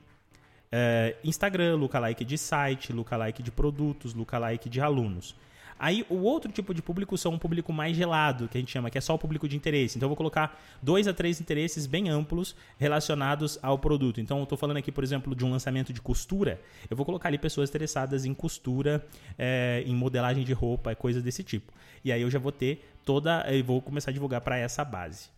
é, 0.72 1.16
Instagram, 1.22 1.76
lookalike 1.76 2.24
de 2.24 2.36
site, 2.36 2.92
lookalike 2.92 3.42
de 3.42 3.50
produtos, 3.50 4.14
lookalike 4.14 4.68
de 4.68 4.80
alunos. 4.80 5.34
Aí 5.82 6.04
o 6.10 6.16
outro 6.16 6.52
tipo 6.52 6.74
de 6.74 6.82
público 6.82 7.16
são 7.16 7.32
um 7.32 7.38
público 7.38 7.72
mais 7.72 7.96
gelado, 7.96 8.46
que 8.48 8.58
a 8.58 8.60
gente 8.60 8.70
chama, 8.70 8.90
que 8.90 8.98
é 8.98 9.00
só 9.00 9.14
o 9.14 9.18
público 9.18 9.48
de 9.48 9.56
interesse. 9.56 9.96
Então 9.96 10.06
eu 10.06 10.10
vou 10.10 10.16
colocar 10.16 10.60
dois 10.82 11.08
a 11.08 11.14
três 11.14 11.40
interesses 11.40 11.86
bem 11.86 12.10
amplos 12.10 12.54
relacionados 12.78 13.58
ao 13.62 13.78
produto. 13.78 14.20
Então 14.20 14.36
eu 14.36 14.42
estou 14.42 14.58
falando 14.58 14.76
aqui, 14.76 14.92
por 14.92 15.02
exemplo, 15.02 15.34
de 15.34 15.42
um 15.42 15.50
lançamento 15.50 15.90
de 15.90 16.02
costura. 16.02 16.60
Eu 16.90 16.94
vou 16.94 17.06
colocar 17.06 17.30
ali 17.30 17.38
pessoas 17.38 17.70
interessadas 17.70 18.26
em 18.26 18.34
costura, 18.34 19.02
é, 19.38 19.82
em 19.86 19.94
modelagem 19.94 20.44
de 20.44 20.52
roupa, 20.52 20.94
coisas 20.94 21.22
desse 21.22 21.42
tipo. 21.42 21.72
E 22.04 22.12
aí 22.12 22.20
eu 22.20 22.30
já 22.30 22.38
vou 22.38 22.52
ter 22.52 22.86
toda. 23.02 23.46
Eu 23.50 23.64
vou 23.64 23.80
começar 23.80 24.10
a 24.10 24.12
divulgar 24.12 24.42
para 24.42 24.58
essa 24.58 24.84
base. 24.84 25.30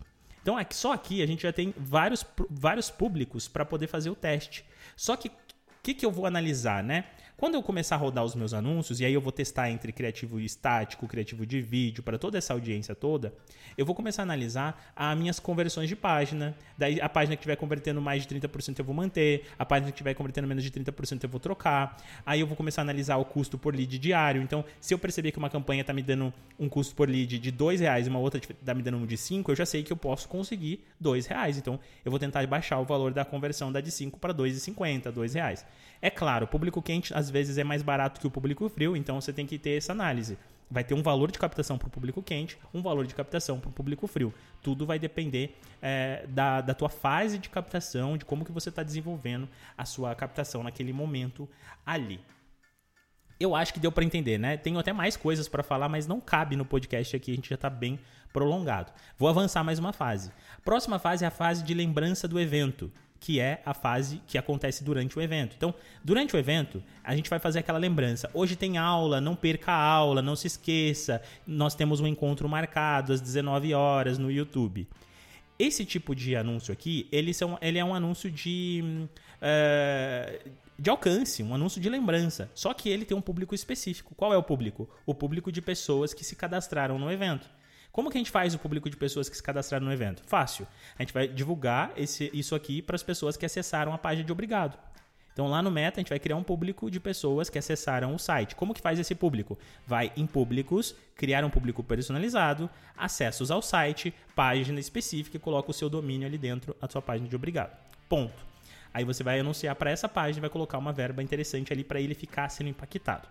Então, 0.43 0.57
só 0.71 0.93
aqui 0.93 1.23
a 1.23 1.27
gente 1.27 1.45
já 1.45 1.53
tem 1.53 1.73
vários, 1.79 2.27
vários 2.51 2.91
públicos 2.91 3.47
para 3.47 3.65
poder 3.65 3.87
fazer 3.87 4.11
o 4.11 4.15
teste. 4.17 4.65
Só 4.97 5.15
que 5.17 5.29
o 5.29 5.33
que, 5.85 5.95
que 5.95 6.05
eu 6.05 6.11
vou 6.11 6.27
analisar, 6.27 6.83
né? 6.83 7.05
Quando 7.43 7.55
eu 7.55 7.63
começar 7.65 7.97
a 7.97 7.99
rodar 7.99 8.25
os 8.25 8.37
meus 8.37 8.55
anúncios, 8.55 9.01
e 9.01 9.05
aí 9.05 9.13
eu 9.13 9.21
vou 9.21 9.33
testar 9.33 9.69
entre 9.69 9.91
criativo 9.91 10.39
estático, 10.39 11.09
criativo 11.09 11.45
de 11.45 11.61
vídeo, 11.61 12.01
para 12.01 12.17
toda 12.17 12.39
essa 12.39 12.53
audiência 12.53 12.95
toda, 12.95 13.35
eu 13.77 13.85
vou 13.85 13.97
começar 13.97 14.23
a 14.23 14.25
analisar 14.25 14.93
as 14.95 15.19
minhas 15.19 15.41
conversões 15.41 15.89
de 15.89 15.97
página. 15.97 16.55
Daí 16.79 17.01
a 17.01 17.09
página 17.09 17.35
que 17.35 17.41
estiver 17.41 17.57
convertendo 17.57 18.01
mais 18.01 18.25
de 18.25 18.33
30% 18.33 18.79
eu 18.79 18.85
vou 18.85 18.95
manter, 18.95 19.45
a 19.59 19.67
página 19.67 19.91
que 19.91 19.97
estiver 19.97 20.15
convertendo 20.15 20.47
menos 20.47 20.63
de 20.63 20.71
30% 20.71 21.25
eu 21.25 21.29
vou 21.29 21.41
trocar. 21.41 21.97
Aí 22.25 22.39
eu 22.39 22.47
vou 22.47 22.57
começar 22.57 22.83
a 22.83 22.85
analisar 22.85 23.17
o 23.17 23.25
custo 23.25 23.59
por 23.59 23.75
lead 23.75 23.99
diário. 23.99 24.41
Então, 24.41 24.65
se 24.81 24.95
eu 24.95 24.99
perceber 25.01 25.33
que 25.33 25.39
uma 25.39 25.51
campanha 25.51 25.81
está 25.81 25.93
me 25.93 26.01
dando 26.05 26.33
um 26.61 26.69
custo 26.69 26.95
por 26.95 27.09
lead 27.09 27.41
de 27.41 27.51
R$ 27.51 27.77
reais 27.77 28.07
e 28.07 28.09
uma 28.09 28.21
outra 28.21 28.39
está 28.39 28.73
me 28.73 28.85
dando 28.85 28.99
um 28.99 29.05
de 29.05 29.17
5, 29.17 29.51
eu 29.51 29.57
já 29.57 29.67
sei 29.67 29.83
que 29.83 29.93
eu 29.93 29.97
posso 29.97 30.29
conseguir 30.29 30.85
R$ 31.05 31.21
reais. 31.29 31.59
Então, 31.59 31.81
eu 32.05 32.11
vou 32.13 32.21
tentar 32.21 32.47
baixar 32.47 32.79
o 32.79 32.85
valor 32.85 33.13
da 33.13 33.25
conversão 33.25 33.73
da 33.73 33.81
de 33.81 33.91
5 33.91 34.21
para 34.21 34.33
R$ 34.33 34.39
2,50, 34.39 35.07
R$ 35.07 35.29
reais. 35.35 35.67
É 36.01 36.11
claro, 36.11 36.47
o 36.47 36.49
público 36.49 36.83
quente 36.83 37.13
às 37.15 37.32
vezes 37.33 37.59
é 37.59 37.65
mais 37.65 37.83
barato 37.83 38.21
que 38.21 38.27
o 38.27 38.31
público 38.31 38.69
frio, 38.69 38.97
então 38.97 39.21
você 39.21 39.33
tem 39.33 39.47
que 39.47 39.59
ter 39.59 39.79
essa 39.79 39.93
análise. 39.93 40.39
Vai 40.71 40.85
ter 40.85 40.95
um 40.95 41.03
valor 41.03 41.31
de 41.31 41.39
captação 41.39 41.77
para 41.77 41.89
o 41.89 41.91
público 41.91 42.23
quente, 42.23 42.57
um 42.73 42.81
valor 42.81 43.07
de 43.07 43.15
captação 43.15 43.59
para 43.59 43.69
o 43.69 43.73
público 43.73 44.07
frio. 44.07 44.33
Tudo 44.63 44.87
vai 44.87 44.99
depender 44.99 45.59
é, 45.83 46.25
da, 46.29 46.61
da 46.61 46.73
tua 46.73 46.89
fase 46.89 47.39
de 47.39 47.49
captação, 47.51 48.17
de 48.17 48.25
como 48.25 48.45
que 48.45 48.53
você 48.53 48.69
está 48.69 48.83
desenvolvendo 48.83 49.49
a 49.77 49.85
sua 49.85 50.15
captação 50.15 50.63
naquele 50.63 50.93
momento 50.93 51.49
ali. 51.85 52.21
Eu 53.39 53.57
acho 53.57 53.75
que 53.75 53.81
deu 53.81 53.91
para 53.91 54.05
entender, 54.05 54.39
né? 54.39 54.57
Tenho 54.57 54.79
até 54.79 54.93
mais 54.93 55.17
coisas 55.17 55.49
para 55.49 55.63
falar, 55.63 55.89
mas 55.89 56.07
não 56.07 56.21
cabe 56.21 56.55
no 56.55 56.65
podcast 56.65 57.17
aqui, 57.17 57.33
a 57.33 57.35
gente 57.35 57.51
já 57.51 57.57
está 57.57 57.69
bem 57.69 57.99
prolongado. 58.33 58.93
Vou 59.19 59.29
avançar 59.29 59.63
mais 59.65 59.79
uma 59.79 59.93
fase. 59.93 60.31
Próxima 60.65 60.99
fase 60.99 61.25
é 61.25 61.29
a 61.29 61.31
fase 61.31 61.63
de 61.65 61.75
lembrança 61.75 62.27
do 62.27 62.41
evento 62.41 62.91
que 63.23 63.39
é 63.39 63.63
a 63.65 63.73
fase 63.73 64.21
que 64.27 64.37
acontece 64.37 64.83
durante 64.83 65.17
o 65.17 65.23
evento. 65.23 65.55
Então, 65.57 65.73
durante 66.03 66.35
o 66.35 66.39
evento, 66.39 66.83
a 67.05 67.15
gente 67.15 67.31
vai 67.31 67.39
fazer 67.39 67.61
aquela 67.61 67.79
lembrança. 67.79 68.29
Hoje 68.35 68.57
tem 68.57 68.79
aula, 68.79 69.21
não 69.21 69.37
perca 69.37 69.71
a 69.71 69.81
aula, 69.81 70.21
não 70.21 70.35
se 70.35 70.49
esqueça. 70.49 71.23
Nós 71.47 71.77
temos 71.77 72.01
um 72.01 72.07
encontro 72.09 72.49
marcado 72.49 73.13
às 73.13 73.21
19 73.21 73.75
horas 73.75 74.19
no 74.19 74.29
YouTube. 74.29 74.89
Esse 75.57 75.85
tipo 75.85 76.17
de 76.17 76.35
anúncio 76.35 76.73
aqui, 76.73 77.07
ele, 77.13 77.33
são, 77.33 77.57
ele 77.63 77.79
é 77.79 77.85
um 77.85 77.95
anúncio 77.95 78.29
de, 78.29 78.83
uh, 79.41 80.51
de 80.77 80.91
alcance, 80.91 81.45
um 81.45 81.55
anúncio 81.55 81.81
de 81.81 81.89
lembrança. 81.89 82.51
Só 82.57 82.75
que 82.75 82.89
ele 82.89 83.05
tem 83.05 83.17
um 83.17 83.21
público 83.21 83.55
específico. 83.55 84.17
Qual 84.17 84.35
é 84.35 84.37
o 84.37 84.43
público? 84.43 84.91
O 85.07 85.15
público 85.15 85.53
de 85.53 85.63
pessoas 85.63 86.13
que 86.13 86.25
se 86.25 86.35
cadastraram 86.35 86.99
no 86.99 87.09
evento. 87.09 87.49
Como 87.93 88.11
que 88.11 88.17
a 88.17 88.21
gente 88.21 88.31
faz 88.31 88.55
o 88.55 88.59
público 88.59 88.89
de 88.89 88.97
pessoas 88.97 89.29
que 89.29 89.37
se 89.37 89.43
cadastraram 89.43 89.85
no 89.85 89.93
evento? 89.93 90.23
Fácil. 90.27 90.67
A 90.99 91.03
gente 91.03 91.13
vai 91.13 91.29
divulgar 91.29 91.93
esse, 91.95 92.31
isso 92.33 92.55
aqui 92.55 92.81
para 92.81 92.97
as 92.97 93.03
pessoas 93.03 93.37
que 93.37 93.45
acessaram 93.45 93.93
a 93.93 93.99
página 93.99 94.25
de 94.25 94.33
obrigado. 94.33 94.79
Então 95.33 95.47
lá 95.49 95.63
no 95.63 95.71
Meta 95.71 95.99
a 95.99 96.01
gente 96.01 96.09
vai 96.09 96.19
criar 96.19 96.37
um 96.37 96.43
público 96.43 96.91
de 96.91 96.99
pessoas 96.99 97.51
que 97.51 97.59
acessaram 97.59 98.15
o 98.15 98.19
site. 98.19 98.55
Como 98.55 98.73
que 98.73 98.81
faz 98.81 98.99
esse 98.99 99.15
público? 99.15 99.59
Vai 99.87 100.11
em 100.17 100.27
públicos, 100.27 100.95
criar 101.15 101.45
um 101.45 101.51
público 101.51 101.83
personalizado, 101.83 102.69
acessos 102.97 103.51
ao 103.51 103.61
site, 103.61 104.15
página 104.35 104.81
específica 104.81 105.37
e 105.37 105.41
coloca 105.41 105.71
o 105.71 105.75
seu 105.75 105.91
domínio 105.91 106.27
ali 106.27 106.39
dentro 106.39 106.75
da 106.81 106.89
sua 106.89 107.03
página 107.03 107.29
de 107.29 107.37
obrigado. 107.37 107.77
Ponto. 108.09 108.53
Aí 108.93 109.05
você 109.05 109.23
vai 109.23 109.41
anunciar 109.41 109.75
para 109.75 109.91
essa 109.91 110.09
página 110.09 110.43
vai 110.43 110.51
colocar 110.51 110.77
uma 110.77 110.93
verba 110.93 111.23
interessante 111.23 111.73
ali 111.73 111.83
para 111.85 112.01
ele 112.01 112.15
ficar 112.15 112.49
sendo 112.51 112.69
impactado. 112.69 113.27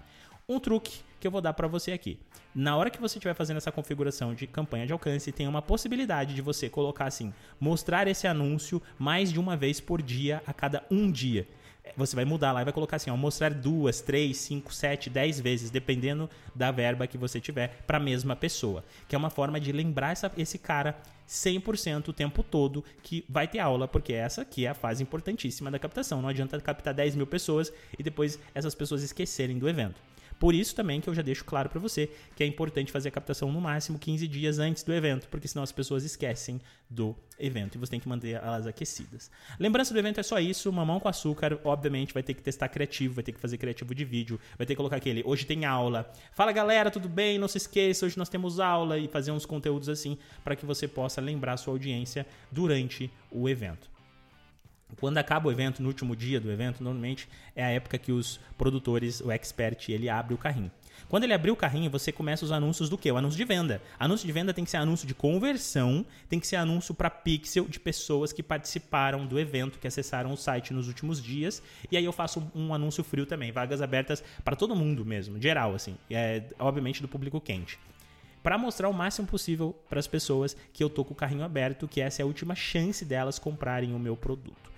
Um 0.52 0.60
truque 0.60 1.00
que 1.18 1.26
eu 1.26 1.32
vou 1.32 1.40
dar 1.40 1.54
para 1.54 1.66
você 1.66 1.94
aqui. 1.94 2.20
Na 2.54 2.76
hora 2.76 2.90
que 2.90 3.00
você 3.00 3.18
estiver 3.18 3.34
fazendo 3.34 3.56
essa 3.56 3.72
configuração 3.72 4.34
de 4.36 4.46
campanha 4.46 4.86
de 4.86 4.92
alcance, 4.92 5.32
tem 5.32 5.48
uma 5.48 5.62
possibilidade 5.62 6.36
de 6.36 6.42
você 6.42 6.68
colocar 6.68 7.06
assim: 7.06 7.34
mostrar 7.58 8.06
esse 8.06 8.28
anúncio 8.28 8.82
mais 9.00 9.32
de 9.32 9.40
uma 9.40 9.56
vez 9.56 9.80
por 9.80 10.02
dia 10.02 10.44
a 10.46 10.52
cada 10.52 10.84
um 10.92 11.10
dia. 11.10 11.48
Você 11.96 12.18
vai 12.18 12.26
mudar 12.26 12.52
lá 12.52 12.62
e 12.62 12.66
vai 12.66 12.74
colocar 12.74 12.98
assim: 12.98 13.10
ó, 13.10 13.16
mostrar 13.16 13.54
duas, 13.54 14.02
três, 14.02 14.40
cinco, 14.40 14.74
sete, 14.74 15.10
dez 15.10 15.40
vezes, 15.40 15.72
dependendo 15.72 16.30
da 16.54 16.70
verba 16.70 17.08
que 17.08 17.18
você 17.18 17.40
tiver, 17.40 17.84
para 17.88 17.96
a 17.96 18.02
mesma 18.02 18.36
pessoa. 18.36 18.84
Que 19.08 19.16
é 19.16 19.18
uma 19.18 19.30
forma 19.30 19.58
de 19.58 19.72
lembrar 19.72 20.12
essa, 20.12 20.30
esse 20.36 20.58
cara 20.58 21.02
100% 21.30 22.10
o 22.10 22.14
tempo 22.14 22.44
todo 22.44 22.84
que 23.02 23.24
vai 23.30 23.48
ter 23.48 23.60
aula, 23.60 23.88
porque 23.88 24.12
essa 24.12 24.42
aqui 24.42 24.66
é 24.66 24.70
a 24.70 24.74
fase 24.74 25.02
importantíssima 25.02 25.72
da 25.72 25.80
captação. 25.80 26.22
Não 26.22 26.28
adianta 26.28 26.60
captar 26.60 26.94
10 26.94 27.16
mil 27.16 27.26
pessoas 27.26 27.72
e 27.98 28.04
depois 28.04 28.38
essas 28.54 28.76
pessoas 28.76 29.02
esquecerem 29.02 29.58
do 29.58 29.70
evento. 29.70 30.12
Por 30.42 30.56
isso 30.56 30.74
também 30.74 31.00
que 31.00 31.08
eu 31.08 31.14
já 31.14 31.22
deixo 31.22 31.46
claro 31.46 31.70
para 31.70 31.80
você 31.80 32.10
que 32.36 32.44
é 32.44 32.48
importante 32.48 32.92
fazer 32.92 33.10
a 33.10 33.12
captação 33.12 33.52
no 33.52 33.62
máximo 33.62 34.00
15 34.00 34.28
dias 34.28 34.58
antes 34.58 34.82
do 34.82 34.92
evento, 34.92 35.28
porque 35.30 35.48
senão 35.48 35.62
as 35.62 35.72
pessoas 35.72 36.04
esquecem 36.04 36.60
do 36.90 37.16
evento 37.38 37.76
e 37.76 37.78
você 37.78 37.92
tem 37.92 38.00
que 38.00 38.10
manter 38.10 38.42
elas 38.44 38.66
aquecidas. 38.66 39.30
Lembrança 39.60 39.94
do 39.94 40.00
evento 40.00 40.20
é 40.20 40.24
só 40.24 40.40
isso, 40.40 40.74
mamão 40.74 41.00
com 41.00 41.08
açúcar, 41.08 41.60
obviamente 41.64 42.12
vai 42.12 42.24
ter 42.24 42.34
que 42.34 42.42
testar 42.42 42.70
criativo, 42.70 43.14
vai 43.14 43.24
ter 43.24 43.34
que 43.34 43.40
fazer 43.40 43.60
criativo 43.60 43.94
de 43.94 44.04
vídeo, 44.04 44.40
vai 44.58 44.66
ter 44.66 44.74
que 44.74 44.78
colocar 44.78 44.96
aquele, 44.96 45.22
hoje 45.24 45.46
tem 45.46 45.64
aula. 45.64 46.12
Fala 46.34 46.52
galera, 46.52 46.90
tudo 46.90 47.08
bem? 47.08 47.38
Não 47.38 47.48
se 47.48 47.60
esqueça, 47.60 48.08
hoje 48.08 48.18
nós 48.18 48.28
temos 48.28 48.60
aula 48.60 48.98
e 48.98 49.08
fazer 49.08 49.32
uns 49.32 49.46
conteúdos 49.46 49.90
assim 49.90 50.18
para 50.44 50.56
que 50.56 50.66
você 50.66 50.88
possa 50.88 51.22
lembrar 51.22 51.54
a 51.54 51.58
sua 51.58 51.72
audiência 51.72 52.26
durante 52.52 53.12
o 53.30 53.48
evento. 53.48 53.92
Quando 55.00 55.18
acaba 55.18 55.50
o 55.50 55.52
evento, 55.52 55.82
no 55.82 55.88
último 55.88 56.16
dia 56.16 56.40
do 56.40 56.52
evento, 56.52 56.84
normalmente 56.84 57.28
é 57.56 57.64
a 57.64 57.70
época 57.70 57.98
que 57.98 58.12
os 58.12 58.40
produtores, 58.58 59.22
o 59.22 59.32
expert, 59.32 59.90
ele 59.90 60.10
abre 60.10 60.34
o 60.34 60.38
carrinho. 60.38 60.72
Quando 61.10 61.24
ele 61.24 61.34
abrir 61.34 61.52
o 61.52 61.56
carrinho, 61.56 61.90
você 61.90 62.12
começa 62.12 62.46
os 62.46 62.52
anúncios 62.52 62.90
do 62.90 62.98
quê? 62.98 63.12
O 63.12 63.18
anúncio 63.18 63.38
de 63.38 63.44
venda. 63.44 63.82
Anúncio 64.00 64.26
de 64.26 64.32
venda 64.32 64.54
tem 64.54 64.64
que 64.64 64.72
ser 64.72 64.78
anúncio 64.78 65.08
de 65.08 65.14
conversão, 65.14 66.06
tem 66.30 66.40
que 66.40 66.48
ser 66.48 66.56
anúncio 66.56 66.94
para 66.94 67.10
pixel 67.10 67.68
de 67.68 67.80
pessoas 67.80 68.32
que 68.32 68.42
participaram 68.42 69.26
do 69.26 69.40
evento, 69.40 69.80
que 69.80 69.88
acessaram 69.88 70.32
o 70.32 70.38
site 70.38 70.74
nos 70.74 70.88
últimos 70.88 71.22
dias. 71.22 71.62
E 71.92 71.98
aí 71.98 72.06
eu 72.06 72.14
faço 72.14 72.50
um 72.56 72.74
anúncio 72.74 73.04
frio 73.04 73.26
também, 73.26 73.52
vagas 73.52 73.82
abertas 73.82 74.24
para 74.44 74.56
todo 74.56 74.76
mundo 74.76 75.06
mesmo, 75.06 75.42
geral 75.42 75.76
assim. 75.76 75.98
É, 76.10 76.44
obviamente 76.60 77.02
do 77.02 77.08
público 77.08 77.42
quente 77.42 77.78
para 78.44 78.58
mostrar 78.58 78.90
o 78.90 78.94
máximo 78.94 79.28
possível 79.28 79.76
para 79.88 80.00
as 80.00 80.08
pessoas 80.08 80.58
que 80.74 80.84
eu 80.84 80.90
tô 80.90 81.06
com 81.06 81.14
o 81.14 81.16
carrinho 81.16 81.44
aberto, 81.44 81.88
que 81.88 82.02
essa 82.02 82.22
é 82.22 82.24
a 82.24 82.26
última 82.26 82.56
chance 82.56 83.06
delas 83.06 83.38
comprarem 83.38 83.94
o 83.94 84.00
meu 84.00 84.18
produto. 84.18 84.71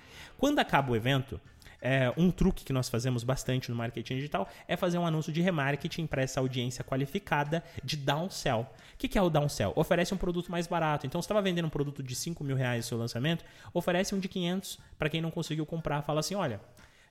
Quando 0.43 0.59
acaba 0.59 0.91
o 0.91 0.95
evento, 0.97 1.39
é, 1.81 2.11
um 2.17 2.29
truque 2.29 2.65
que 2.65 2.73
nós 2.73 2.89
fazemos 2.89 3.23
bastante 3.23 3.71
no 3.71 3.77
marketing 3.77 4.15
digital 4.15 4.45
é 4.67 4.75
fazer 4.75 4.97
um 4.97 5.07
anúncio 5.07 5.31
de 5.31 5.39
remarketing 5.39 6.05
para 6.05 6.21
essa 6.21 6.41
audiência 6.41 6.83
qualificada 6.83 7.63
de 7.81 7.95
downsell. 7.95 8.67
O 8.93 8.97
que, 8.97 9.07
que 9.07 9.17
é 9.17 9.21
o 9.21 9.29
downsell? 9.29 9.71
Oferece 9.73 10.13
um 10.13 10.17
produto 10.17 10.51
mais 10.51 10.67
barato. 10.67 11.07
Então, 11.07 11.21
você 11.21 11.27
estava 11.27 11.41
vendendo 11.41 11.67
um 11.67 11.69
produto 11.69 12.03
de 12.03 12.13
5 12.13 12.43
mil 12.43 12.57
reais 12.57 12.83
no 12.83 12.89
seu 12.89 12.97
lançamento, 12.97 13.45
oferece 13.73 14.13
um 14.13 14.19
de 14.19 14.27
500 14.27 14.79
para 14.99 15.07
quem 15.07 15.21
não 15.21 15.31
conseguiu 15.31 15.65
comprar. 15.65 16.01
Fala 16.01 16.19
assim, 16.19 16.35
olha, 16.35 16.59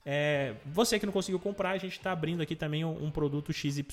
é, 0.05 0.55
você 0.67 0.99
que 0.99 1.07
não 1.07 1.13
conseguiu 1.13 1.39
comprar, 1.39 1.71
a 1.71 1.79
gente 1.79 1.93
está 1.93 2.11
abrindo 2.11 2.43
aqui 2.43 2.57
também 2.57 2.85
um, 2.85 3.05
um, 3.05 3.11
produto 3.11 3.53
XYZ 3.53 3.85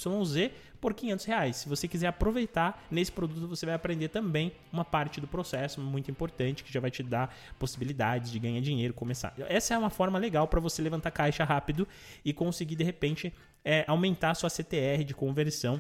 por 0.82 0.94
500 0.94 1.26
reais. 1.26 1.56
Se 1.58 1.70
você 1.70 1.88
quiser 1.88 2.08
aproveitar, 2.08 2.84
nesse 2.90 3.12
produto 3.12 3.48
você 3.48 3.66
vai 3.66 3.76
aprender 3.76 4.08
também 4.08 4.52
uma 4.74 4.84
parte 4.84 5.22
do 5.22 5.28
processo 5.28 5.80
muito 5.80 6.10
importante 6.10 6.64
que 6.64 6.74
já 6.74 6.80
vai 6.80 6.90
te 6.90 7.04
dar 7.04 7.36
possibilidades 7.60 8.32
de 8.32 8.40
ganhar 8.40 8.60
dinheiro, 8.62 8.94
começar. 8.94 9.34
Essa 9.48 9.76
é 9.76 9.78
uma 9.78 9.92
forma 9.92 10.18
legal 10.18 10.48
para 10.48 10.60
você 10.60 10.82
levantar 10.82 11.12
caixa 11.12 11.44
rápido 11.44 11.88
e 12.26 12.34
conseguir 12.34 12.76
de 12.76 12.84
repente 12.84 13.32
é, 13.64 13.84
aumentar 13.88 14.32
a 14.32 14.36
sua 14.36 14.50
CTR 14.50 15.04
de 15.06 15.14
conversão 15.14 15.80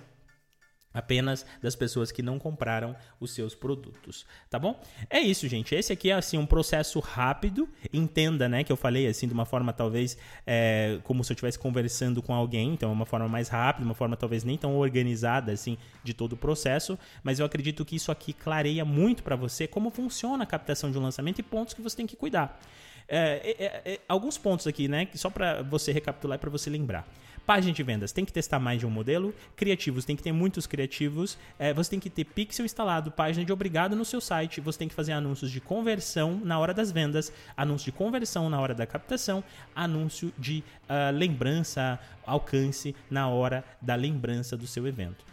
apenas 0.93 1.45
das 1.61 1.75
pessoas 1.75 2.11
que 2.11 2.21
não 2.21 2.39
compraram 2.39 2.95
os 3.19 3.31
seus 3.31 3.53
produtos, 3.53 4.25
tá 4.49 4.57
bom? 4.57 4.79
É 5.09 5.19
isso, 5.19 5.47
gente. 5.47 5.75
Esse 5.75 5.93
aqui 5.93 6.09
é 6.09 6.13
assim 6.13 6.37
um 6.37 6.45
processo 6.45 6.99
rápido. 6.99 7.69
Entenda, 7.93 8.49
né, 8.49 8.63
que 8.63 8.71
eu 8.71 8.77
falei 8.77 9.07
assim 9.07 9.27
de 9.27 9.33
uma 9.33 9.45
forma 9.45 9.71
talvez 9.71 10.17
é, 10.45 10.99
como 11.03 11.23
se 11.23 11.31
eu 11.31 11.35
estivesse 11.35 11.59
conversando 11.59 12.21
com 12.21 12.33
alguém, 12.33 12.73
então 12.73 12.89
é 12.89 12.93
uma 12.93 13.05
forma 13.05 13.27
mais 13.27 13.49
rápida, 13.49 13.85
uma 13.85 13.93
forma 13.93 14.17
talvez 14.17 14.43
nem 14.43 14.57
tão 14.57 14.75
organizada 14.75 15.51
assim 15.51 15.77
de 16.03 16.13
todo 16.13 16.33
o 16.33 16.37
processo. 16.37 16.97
Mas 17.23 17.39
eu 17.39 17.45
acredito 17.45 17.85
que 17.85 17.95
isso 17.95 18.11
aqui 18.11 18.33
clareia 18.33 18.83
muito 18.83 19.23
para 19.23 19.35
você 19.35 19.67
como 19.67 19.89
funciona 19.89 20.43
a 20.43 20.47
captação 20.47 20.91
de 20.91 20.97
um 20.97 21.01
lançamento 21.01 21.39
e 21.39 21.43
pontos 21.43 21.73
que 21.73 21.81
você 21.81 21.97
tem 21.97 22.07
que 22.07 22.15
cuidar. 22.15 22.59
É, 23.07 23.55
é, 23.57 23.93
é, 23.93 23.99
alguns 24.07 24.37
pontos 24.37 24.67
aqui, 24.67 24.87
né? 24.87 25.07
Só 25.15 25.31
para 25.31 25.63
você 25.63 25.91
recapitular 25.91 26.37
e 26.37 26.39
para 26.39 26.49
você 26.49 26.69
lembrar. 26.69 27.07
Página 27.49 27.73
de 27.73 27.81
vendas, 27.81 28.11
tem 28.11 28.23
que 28.23 28.31
testar 28.31 28.59
mais 28.59 28.79
de 28.79 28.85
um 28.85 28.91
modelo. 28.91 29.33
Criativos, 29.55 30.05
tem 30.05 30.15
que 30.15 30.21
ter 30.21 30.31
muitos 30.31 30.67
criativos. 30.67 31.35
É, 31.57 31.73
você 31.73 31.89
tem 31.89 31.99
que 31.99 32.07
ter 32.07 32.23
pixel 32.23 32.63
instalado, 32.63 33.09
página 33.09 33.43
de 33.43 33.51
obrigado 33.51 33.95
no 33.95 34.05
seu 34.05 34.21
site. 34.21 34.61
Você 34.61 34.77
tem 34.77 34.87
que 34.87 34.93
fazer 34.93 35.13
anúncios 35.13 35.49
de 35.49 35.59
conversão 35.59 36.39
na 36.43 36.59
hora 36.59 36.75
das 36.75 36.91
vendas, 36.91 37.33
anúncio 37.57 37.85
de 37.85 37.91
conversão 37.91 38.51
na 38.51 38.61
hora 38.61 38.75
da 38.75 38.85
captação, 38.85 39.43
anúncio 39.75 40.31
de 40.37 40.63
uh, 40.83 41.11
lembrança, 41.11 41.99
alcance 42.23 42.95
na 43.09 43.27
hora 43.27 43.65
da 43.81 43.95
lembrança 43.95 44.55
do 44.55 44.67
seu 44.67 44.85
evento 44.85 45.25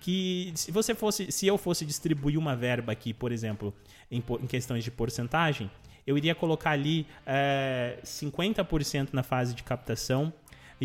que 0.00 0.52
se 0.56 0.72
você 0.72 0.94
fosse, 0.94 1.30
se 1.30 1.46
eu 1.46 1.56
fosse 1.56 1.86
distribuir 1.86 2.38
uma 2.38 2.56
verba 2.56 2.92
aqui, 2.92 3.14
por 3.14 3.30
exemplo, 3.30 3.72
em, 4.10 4.22
em 4.42 4.46
questões 4.46 4.82
de 4.82 4.90
porcentagem, 4.90 5.70
eu 6.06 6.18
iria 6.18 6.34
colocar 6.34 6.70
ali 6.70 7.06
é, 7.24 7.98
eh, 7.98 8.02
50% 8.04 9.10
na 9.12 9.22
fase 9.22 9.54
de 9.54 9.62
captação, 9.62 10.32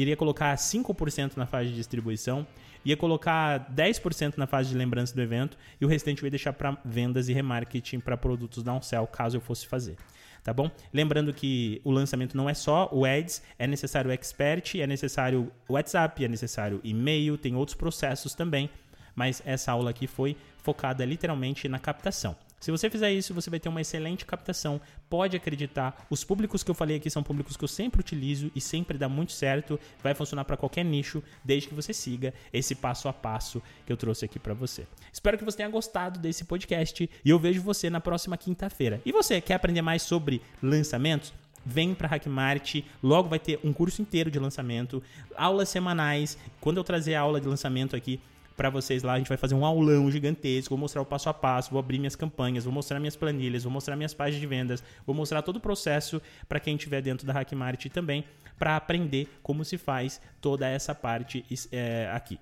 iria 0.01 0.15
colocar 0.15 0.55
5% 0.55 1.35
na 1.35 1.45
fase 1.45 1.69
de 1.69 1.75
distribuição, 1.75 2.45
ia 2.85 2.95
colocar 2.95 3.71
10% 3.73 4.37
na 4.37 4.45
fase 4.47 4.69
de 4.69 4.75
lembrança 4.75 5.13
do 5.13 5.21
evento 5.21 5.57
e 5.79 5.85
o 5.85 5.87
restante 5.87 6.21
eu 6.21 6.27
ia 6.27 6.31
deixar 6.31 6.53
para 6.53 6.77
vendas 6.85 7.27
e 7.29 7.33
remarketing 7.33 7.99
para 7.99 8.15
produtos 8.15 8.63
downsell, 8.63 9.07
caso 9.07 9.37
eu 9.37 9.41
fosse 9.41 9.65
fazer. 9.65 9.97
tá 10.43 10.53
bom? 10.53 10.71
Lembrando 10.93 11.33
que 11.33 11.81
o 11.83 11.91
lançamento 11.91 12.37
não 12.37 12.49
é 12.49 12.53
só 12.53 12.89
o 12.93 13.05
Ads, 13.05 13.41
é 13.59 13.67
necessário 13.67 14.09
o 14.09 14.13
Expert, 14.13 14.75
é 14.75 14.87
necessário 14.87 15.51
o 15.67 15.73
WhatsApp, 15.73 16.23
é 16.23 16.27
necessário 16.27 16.79
e-mail, 16.83 17.37
tem 17.37 17.55
outros 17.55 17.75
processos 17.75 18.33
também, 18.33 18.69
mas 19.13 19.41
essa 19.45 19.71
aula 19.71 19.89
aqui 19.89 20.07
foi 20.07 20.37
focada 20.57 21.03
literalmente 21.03 21.67
na 21.67 21.79
captação. 21.79 22.35
Se 22.59 22.71
você 22.71 22.89
fizer 22.89 23.11
isso, 23.11 23.33
você 23.33 23.49
vai 23.49 23.59
ter 23.59 23.69
uma 23.69 23.81
excelente 23.81 24.25
captação. 24.25 24.81
Pode 25.09 25.37
acreditar. 25.37 26.07
Os 26.09 26.23
públicos 26.23 26.63
que 26.63 26.71
eu 26.71 26.75
falei 26.75 26.97
aqui 26.97 27.09
são 27.09 27.21
públicos 27.21 27.55
que 27.55 27.63
eu 27.63 27.67
sempre 27.67 27.99
utilizo 27.99 28.51
e 28.55 28.59
sempre 28.59 28.97
dá 28.97 29.07
muito 29.07 29.31
certo. 29.31 29.79
Vai 30.01 30.15
funcionar 30.15 30.43
para 30.43 30.57
qualquer 30.57 30.83
nicho, 30.83 31.21
desde 31.43 31.69
que 31.69 31.75
você 31.75 31.93
siga 31.93 32.33
esse 32.51 32.73
passo 32.73 33.07
a 33.07 33.13
passo 33.13 33.61
que 33.85 33.93
eu 33.93 33.97
trouxe 33.97 34.25
aqui 34.25 34.39
para 34.39 34.55
você. 34.55 34.87
Espero 35.13 35.37
que 35.37 35.45
você 35.45 35.57
tenha 35.57 35.69
gostado 35.69 36.19
desse 36.19 36.45
podcast 36.45 37.07
e 37.23 37.29
eu 37.29 37.37
vejo 37.37 37.61
você 37.61 37.89
na 37.89 38.01
próxima 38.01 38.35
quinta-feira. 38.35 38.99
E 39.05 39.11
você 39.11 39.39
quer 39.39 39.53
aprender 39.53 39.81
mais 39.81 40.01
sobre 40.01 40.41
lançamentos? 40.61 41.33
vem 41.67 41.93
para 41.93 42.07
Hackmart, 42.07 42.81
logo 43.03 43.27
vai 43.27 43.39
ter 43.39 43.59
um 43.61 43.73
curso 43.73 44.01
inteiro 44.01 44.31
de 44.31 44.39
lançamento, 44.39 45.03
aulas 45.35 45.67
semanais. 45.67 46.37
Quando 46.61 46.77
eu 46.77 46.83
trazer 46.83 47.15
a 47.15 47.21
aula 47.21 47.41
de 47.41 47.47
lançamento 47.47 47.93
aqui, 47.93 48.21
para 48.57 48.69
vocês 48.71 49.03
lá. 49.03 49.13
A 49.13 49.17
gente 49.19 49.29
vai 49.29 49.37
fazer 49.37 49.53
um 49.53 49.63
aulão 49.63 50.09
gigantesco, 50.11 50.71
vou 50.71 50.79
mostrar 50.79 51.01
o 51.01 51.05
passo 51.05 51.29
a 51.29 51.33
passo, 51.33 51.69
vou 51.69 51.79
abrir 51.79 51.99
minhas 51.99 52.15
campanhas, 52.15 52.65
vou 52.65 52.73
mostrar 52.73 52.99
minhas 52.99 53.15
planilhas, 53.15 53.63
vou 53.63 53.71
mostrar 53.71 53.95
minhas 53.95 54.13
páginas 54.13 54.41
de 54.41 54.47
vendas, 54.47 54.83
vou 55.05 55.15
mostrar 55.15 55.43
todo 55.43 55.57
o 55.57 55.61
processo 55.61 56.19
para 56.49 56.59
quem 56.59 56.75
estiver 56.75 57.01
dentro 57.01 57.25
da 57.25 57.33
Hackmart 57.33 57.85
também, 57.89 58.25
para 58.57 58.75
aprender 58.75 59.29
como 59.43 59.63
se 59.63 59.77
faz 59.77 60.19
toda 60.41 60.67
essa 60.67 60.95
parte 60.95 61.45
é, 61.71 62.09
aqui. 62.11 62.39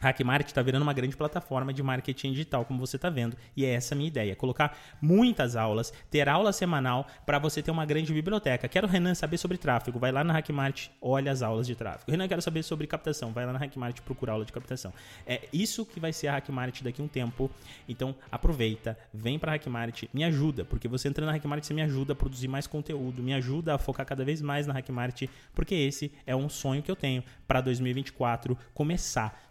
Hackmart 0.00 0.46
está 0.46 0.62
virando 0.62 0.82
uma 0.82 0.92
grande 0.92 1.16
plataforma 1.16 1.72
de 1.72 1.82
marketing 1.82 2.32
digital, 2.32 2.64
como 2.64 2.78
você 2.78 2.96
está 2.96 3.10
vendo, 3.10 3.36
e 3.56 3.64
é 3.64 3.70
essa 3.70 3.94
a 3.94 3.96
minha 3.96 4.08
ideia: 4.08 4.36
colocar 4.36 4.76
muitas 5.00 5.56
aulas, 5.56 5.92
ter 6.10 6.28
aula 6.28 6.52
semanal 6.52 7.06
para 7.24 7.38
você 7.38 7.62
ter 7.62 7.70
uma 7.70 7.84
grande 7.84 8.12
biblioteca. 8.12 8.68
Quero 8.68 8.86
Renan 8.86 9.14
saber 9.14 9.38
sobre 9.38 9.58
tráfego, 9.58 9.98
vai 9.98 10.12
lá 10.12 10.22
na 10.22 10.32
Hackmart, 10.32 10.88
olha 11.00 11.30
as 11.32 11.42
aulas 11.42 11.66
de 11.66 11.74
tráfego. 11.74 12.10
Renan, 12.10 12.28
quero 12.28 12.42
saber 12.42 12.62
sobre 12.62 12.86
captação, 12.86 13.32
vai 13.32 13.46
lá 13.46 13.52
na 13.52 13.58
Hackmart, 13.58 14.00
procura 14.02 14.32
aula 14.32 14.44
de 14.44 14.52
captação. 14.52 14.92
É 15.26 15.48
isso 15.52 15.84
que 15.84 16.00
vai 16.00 16.12
ser 16.12 16.28
a 16.28 16.32
Hackmart 16.34 16.82
daqui 16.82 17.00
a 17.00 17.04
um 17.04 17.08
tempo. 17.08 17.50
Então 17.88 18.14
aproveita, 18.30 18.98
vem 19.12 19.38
para 19.38 19.52
a 19.52 19.54
Hackmart, 19.54 20.04
me 20.12 20.24
ajuda, 20.24 20.64
porque 20.64 20.88
você 20.88 21.08
entrando 21.08 21.28
na 21.28 21.32
Hackmart 21.34 21.64
você 21.64 21.74
me 21.74 21.82
ajuda 21.82 22.12
a 22.12 22.16
produzir 22.16 22.48
mais 22.48 22.66
conteúdo, 22.66 23.22
me 23.22 23.34
ajuda 23.34 23.74
a 23.74 23.78
focar 23.78 24.06
cada 24.06 24.24
vez 24.24 24.42
mais 24.42 24.66
na 24.66 24.74
Hackmart, 24.74 25.24
porque 25.54 25.74
esse 25.74 26.12
é 26.26 26.34
um 26.34 26.48
sonho 26.48 26.82
que 26.82 26.90
eu 26.90 26.96
tenho 26.96 27.22
para 27.46 27.60
2024 27.60 28.56
começar 28.74 29.48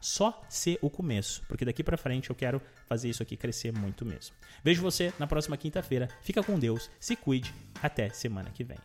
ser 0.49 0.77
o 0.81 0.89
começo, 0.89 1.43
porque 1.47 1.65
daqui 1.65 1.83
para 1.83 1.97
frente 1.97 2.29
eu 2.29 2.35
quero 2.35 2.61
fazer 2.87 3.09
isso 3.09 3.23
aqui 3.23 3.35
crescer 3.35 3.71
muito 3.71 4.05
mesmo. 4.05 4.35
Vejo 4.63 4.81
você 4.81 5.13
na 5.19 5.27
próxima 5.27 5.57
quinta-feira. 5.57 6.07
Fica 6.21 6.43
com 6.43 6.57
Deus, 6.57 6.89
se 6.99 7.15
cuide, 7.15 7.53
até 7.81 8.09
semana 8.09 8.49
que 8.49 8.63
vem. 8.63 8.77